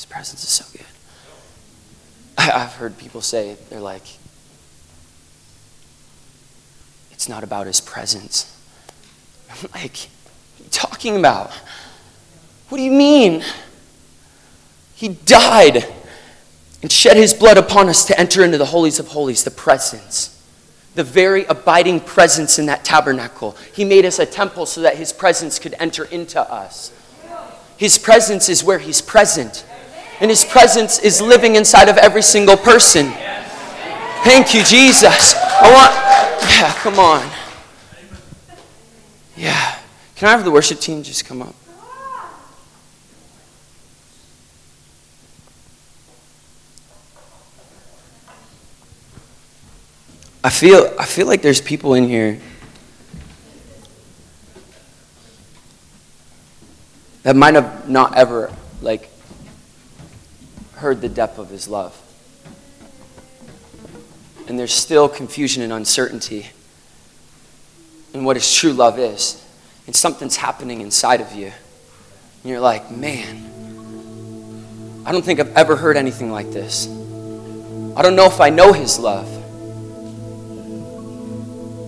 Presence 0.05 0.43
is 0.43 0.51
so 0.51 0.65
good. 0.73 0.87
I've 2.39 2.75
heard 2.75 2.97
people 2.99 3.21
say, 3.21 3.57
they're 3.69 3.81
like, 3.81 4.03
it's 7.11 7.29
not 7.29 7.43
about 7.43 7.67
his 7.67 7.81
presence. 7.81 8.57
I'm 9.51 9.71
like, 9.75 9.97
what 9.97 10.61
are 10.61 10.65
you 10.65 10.71
talking 10.71 11.17
about? 11.17 11.51
What 12.69 12.79
do 12.79 12.85
you 12.85 12.93
mean? 12.93 13.43
He 14.95 15.09
died 15.09 15.85
and 16.83 16.93
shed 16.93 17.17
his 17.17 17.35
blood 17.35 17.59
upon 17.59 17.89
us 17.89 18.05
to 18.07 18.19
enter 18.19 18.45
into 18.45 18.59
the 18.59 18.67
holies 18.67 19.01
of 19.01 19.09
holies, 19.09 19.43
the 19.43 19.51
presence. 19.51 20.35
The 20.95 21.05
very 21.05 21.45
abiding 21.47 22.01
presence 22.01 22.59
in 22.59 22.67
that 22.67 22.85
tabernacle. 22.85 23.57
He 23.73 23.85
made 23.85 24.05
us 24.05 24.19
a 24.19 24.27
temple 24.27 24.67
so 24.67 24.83
that 24.83 24.97
his 24.97 25.13
presence 25.13 25.59
could 25.59 25.75
enter 25.79 26.05
into 26.05 26.41
us. 26.41 26.93
His 27.77 27.99
presence 27.99 28.49
is 28.49 28.63
where 28.63 28.79
he's 28.79 29.01
present 29.01 29.65
and 30.21 30.31
His 30.31 30.45
presence 30.45 30.99
is 30.99 31.21
living 31.21 31.57
inside 31.57 31.89
of 31.89 31.97
every 31.97 32.23
single 32.23 32.57
person. 32.57 33.13
Thank 34.25 34.55
you, 34.55 34.63
Jesus. 34.65 35.35
I 35.37 35.71
want, 35.73 36.51
yeah, 36.51 36.73
come 36.75 36.99
on. 36.99 37.29
Yeah. 39.37 39.79
Can 40.17 40.29
I 40.29 40.33
have 40.33 40.45
the 40.45 40.51
worship 40.51 40.81
team 40.81 41.03
just 41.03 41.25
come 41.25 41.43
up? 41.43 41.55
I 50.43 50.51
feel 50.51 50.95
I 50.99 51.05
feel 51.05 51.27
like 51.27 51.43
there's 51.43 51.61
people 51.61 51.95
in 51.95 52.09
here 52.09 52.41
that 57.23 57.37
might 57.37 57.55
have 57.55 57.89
not 57.89 58.17
ever 58.17 58.53
like 58.81 59.08
heard 60.79 61.01
the 61.01 61.09
depth 61.09 61.39
of 61.39 61.51
his 61.51 61.69
love. 61.69 62.01
And 64.47 64.59
there's 64.59 64.73
still 64.73 65.09
confusion 65.09 65.63
and 65.63 65.73
uncertainty 65.73 66.47
in 68.15 68.25
what 68.25 68.37
his 68.37 68.53
true 68.55 68.73
love 68.73 68.99
is. 68.99 69.45
And 69.87 69.95
something's 69.95 70.37
happening 70.37 70.81
inside 70.81 71.21
of 71.21 71.33
you. 71.33 71.47
And 71.47 72.45
you're 72.45 72.61
like, 72.61 72.91
man, 72.91 73.45
I 75.05 75.13
don't 75.13 75.25
think 75.25 75.41
I've 75.41 75.55
ever 75.57 75.77
heard 75.77 75.97
anything 75.97 76.31
like 76.31 76.51
this. 76.51 76.87
I 76.87 78.03
don't 78.03 78.15
know 78.15 78.27
if 78.27 78.41
I 78.41 78.51
know 78.51 78.73
his 78.73 78.99
love. 78.99 79.27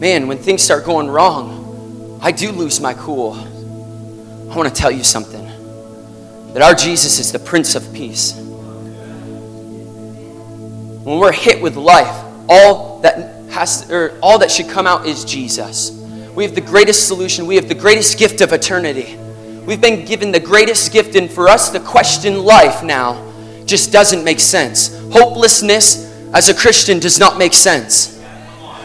Man, 0.01 0.27
when 0.27 0.39
things 0.39 0.63
start 0.63 0.85
going 0.85 1.09
wrong, 1.09 2.19
I 2.23 2.33
do 2.33 2.51
lose 2.51 2.81
my 2.81 2.95
cool. 2.95 3.35
I 3.35 4.57
want 4.57 4.69
to 4.69 4.75
tell 4.75 4.91
you 4.91 5.05
something 5.05 5.47
that 6.55 6.63
our 6.63 6.75
Jesus 6.75 7.21
is 7.21 7.31
the 7.31 7.39
Prince 7.39 7.75
of 7.77 7.93
Peace 7.95 8.50
when 11.05 11.19
we're 11.19 11.33
hit 11.33 11.63
with 11.63 11.77
life, 11.77 12.25
all 12.49 13.01
that 13.01 13.51
has 13.51 13.91
or 13.91 14.19
all 14.23 14.39
that 14.39 14.51
should 14.51 14.69
come 14.69 14.87
out 14.87 15.07
is 15.07 15.25
Jesus. 15.25 15.93
We 16.35 16.45
have 16.45 16.55
the 16.55 16.61
greatest 16.61 17.09
solution. 17.09 17.47
We 17.47 17.57
have 17.57 17.69
the 17.69 17.75
greatest 17.75 18.19
gift 18.19 18.41
of 18.41 18.53
eternity. 18.53 19.17
We've 19.67 19.81
been 19.81 20.05
given 20.05 20.31
the 20.31 20.41
greatest 20.41 20.93
gift, 20.93 21.17
and 21.17 21.31
for 21.31 21.49
us 21.49 21.71
to 21.71 21.81
question 21.81 22.45
life 22.45 22.83
now 22.83 23.27
just 23.65 23.93
doesn't 23.93 24.25
make 24.25 24.41
sense. 24.41 24.99
Hopelessness 25.13 26.11
as 26.35 26.49
a 26.49 26.55
Christian 26.55 26.99
does 26.99 27.19
not 27.19 27.39
make 27.39 27.53
sense. 27.53 28.21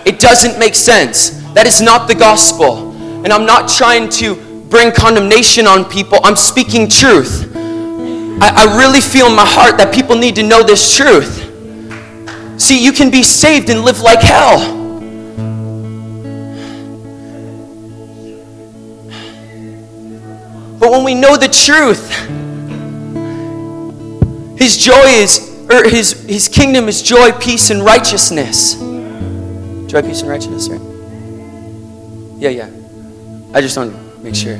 It 0.05 0.19
doesn't 0.19 0.59
make 0.59 0.75
sense. 0.75 1.41
That 1.53 1.65
is 1.67 1.81
not 1.81 2.07
the 2.07 2.15
gospel. 2.15 2.91
And 3.23 3.33
I'm 3.33 3.45
not 3.45 3.67
trying 3.69 4.09
to 4.09 4.35
bring 4.69 4.91
condemnation 4.91 5.67
on 5.67 5.85
people, 5.85 6.19
I'm 6.23 6.35
speaking 6.35 6.87
truth. 6.87 7.51
I, 7.55 8.67
I 8.67 8.77
really 8.77 9.01
feel 9.01 9.27
in 9.27 9.35
my 9.35 9.45
heart 9.45 9.77
that 9.77 9.93
people 9.93 10.15
need 10.15 10.35
to 10.35 10.43
know 10.43 10.63
this 10.63 10.95
truth. 10.95 11.54
See, 12.57 12.83
you 12.83 12.93
can 12.93 13.11
be 13.11 13.21
saved 13.21 13.69
and 13.69 13.81
live 13.81 13.99
like 13.99 14.21
hell. 14.21 14.83
But 20.79 20.91
when 20.91 21.03
we 21.03 21.15
know 21.15 21.35
the 21.35 21.47
truth, 21.47 22.11
his 24.57 24.77
joy 24.77 24.93
is, 24.93 25.67
or 25.69 25.83
his, 25.87 26.13
his 26.25 26.47
kingdom 26.47 26.87
is 26.87 27.01
joy, 27.01 27.31
peace, 27.33 27.71
and 27.71 27.83
righteousness. 27.83 28.75
Joy, 28.75 30.01
peace, 30.01 30.21
and 30.21 30.29
righteousness, 30.29 30.69
right? 30.69 30.81
Yeah, 32.39 32.49
yeah. 32.49 32.69
I 33.53 33.61
just 33.61 33.77
want 33.77 33.93
to 33.93 34.19
make 34.21 34.35
sure. 34.35 34.59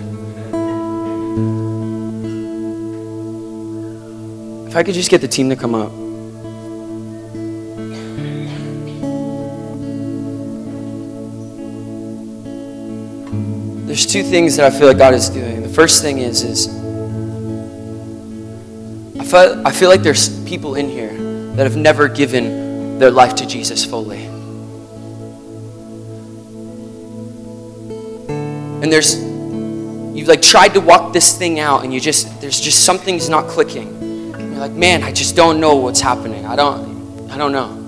If 4.68 4.76
I 4.76 4.84
could 4.84 4.96
just 4.96 5.10
get 5.10 5.22
the 5.22 5.28
team 5.28 5.50
to 5.50 5.56
come 5.56 5.76
up. 5.76 6.05
There's 13.96 14.06
two 14.06 14.24
things 14.24 14.58
that 14.58 14.66
I 14.70 14.78
feel 14.78 14.90
like 14.90 14.98
God 14.98 15.14
is 15.14 15.30
doing. 15.30 15.64
The 15.64 15.70
first 15.70 16.02
thing 16.02 16.18
is, 16.18 16.44
is 16.44 16.68
I 19.18 19.24
feel, 19.24 19.66
I 19.66 19.72
feel 19.72 19.88
like 19.88 20.02
there's 20.02 20.38
people 20.44 20.76
in 20.76 20.90
here 20.90 21.14
that 21.56 21.64
have 21.64 21.78
never 21.78 22.10
given 22.10 23.00
their 23.00 23.10
life 23.10 23.36
to 23.36 23.48
Jesus 23.48 23.86
fully. 23.86 24.26
And 28.84 28.92
there's 28.92 29.18
you've 30.14 30.28
like 30.28 30.42
tried 30.42 30.74
to 30.74 30.82
walk 30.82 31.14
this 31.14 31.38
thing 31.38 31.62
out 31.62 31.86
and 31.86 31.94
you 31.94 32.02
just 32.02 32.42
there's 32.42 32.60
just 32.60 32.84
something's 32.84 33.30
not 33.30 33.48
clicking. 33.48 34.34
You're 34.34 34.60
like, 34.60 34.74
man, 34.74 35.04
I 35.04 35.14
just 35.14 35.38
don't 35.38 35.62
know 35.62 35.76
what's 35.78 36.02
happening. 36.02 36.46
I 36.46 36.58
don't 36.58 37.32
I 37.32 37.38
don't 37.38 37.54
know. 37.54 37.85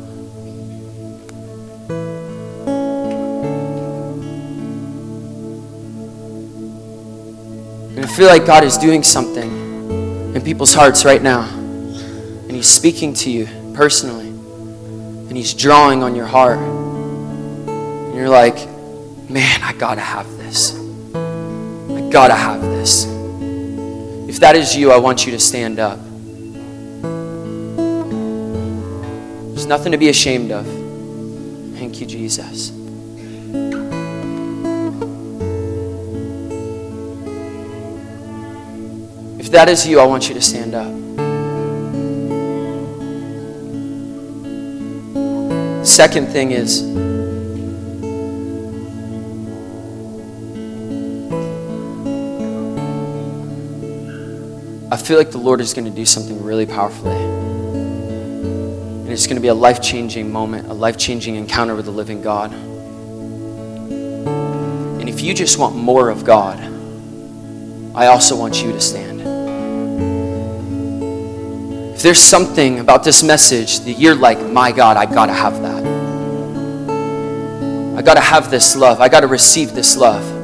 Feel 8.17 8.25
like 8.25 8.47
God 8.47 8.63
is 8.63 8.79
doing 8.79 9.03
something 9.03 10.33
in 10.33 10.41
people's 10.41 10.73
hearts 10.73 11.05
right 11.05 11.21
now. 11.21 11.47
And 11.47 12.49
He's 12.49 12.67
speaking 12.67 13.13
to 13.13 13.29
you 13.29 13.45
personally. 13.75 14.29
And 14.29 15.37
He's 15.37 15.53
drawing 15.53 16.01
on 16.01 16.15
your 16.15 16.25
heart. 16.25 16.57
And 16.57 18.15
you're 18.15 18.27
like, 18.27 18.55
man, 19.29 19.61
I 19.61 19.71
gotta 19.73 20.01
have 20.01 20.27
this. 20.39 20.75
I 21.13 22.09
gotta 22.11 22.33
have 22.33 22.59
this. 22.59 23.05
If 24.27 24.39
that 24.39 24.55
is 24.55 24.75
you, 24.75 24.91
I 24.91 24.97
want 24.97 25.27
you 25.27 25.31
to 25.33 25.39
stand 25.39 25.77
up. 25.77 25.99
There's 29.53 29.67
nothing 29.67 29.91
to 29.91 29.99
be 29.99 30.09
ashamed 30.09 30.49
of. 30.51 30.65
Thank 31.77 32.01
you, 32.01 32.07
Jesus. 32.07 32.76
If 39.47 39.53
that 39.53 39.69
is 39.69 39.87
you, 39.87 40.01
I 40.01 40.05
want 40.05 40.27
you 40.27 40.35
to 40.35 40.41
stand 40.41 40.75
up. 40.75 40.93
Second 45.85 46.27
thing 46.27 46.51
is, 46.51 46.81
I 54.91 54.97
feel 54.97 55.17
like 55.17 55.31
the 55.31 55.37
Lord 55.37 55.61
is 55.61 55.73
going 55.73 55.85
to 55.85 55.91
do 55.91 56.05
something 56.05 56.43
really 56.43 56.65
powerfully. 56.65 57.15
And 57.15 59.09
it's 59.09 59.27
going 59.27 59.37
to 59.37 59.41
be 59.41 59.47
a 59.47 59.53
life 59.53 59.81
changing 59.81 60.29
moment, 60.29 60.67
a 60.67 60.73
life 60.73 60.97
changing 60.97 61.37
encounter 61.37 61.73
with 61.73 61.85
the 61.85 61.91
living 61.91 62.21
God. 62.21 62.51
And 64.99 65.07
if 65.07 65.21
you 65.21 65.33
just 65.33 65.57
want 65.57 65.73
more 65.73 66.09
of 66.09 66.25
God, 66.25 66.59
I 67.95 68.07
also 68.07 68.37
want 68.37 68.61
you 68.61 68.73
to 68.73 68.81
stand. 68.81 69.16
If 71.97 72.03
there's 72.03 72.21
something 72.21 72.77
about 72.77 73.03
this 73.03 73.23
message 73.23 73.79
that 73.79 73.93
you're 73.93 74.13
like, 74.13 74.39
my 74.39 74.71
God, 74.71 74.97
I 74.97 75.07
got 75.07 75.25
to 75.25 75.33
have 75.33 75.63
that. 75.63 75.83
I 77.97 78.03
got 78.03 78.13
to 78.13 78.19
have 78.19 78.51
this 78.51 78.75
love. 78.75 79.01
I 79.01 79.09
got 79.09 79.21
to 79.21 79.27
receive 79.27 79.73
this 79.73 79.97
love 79.97 80.36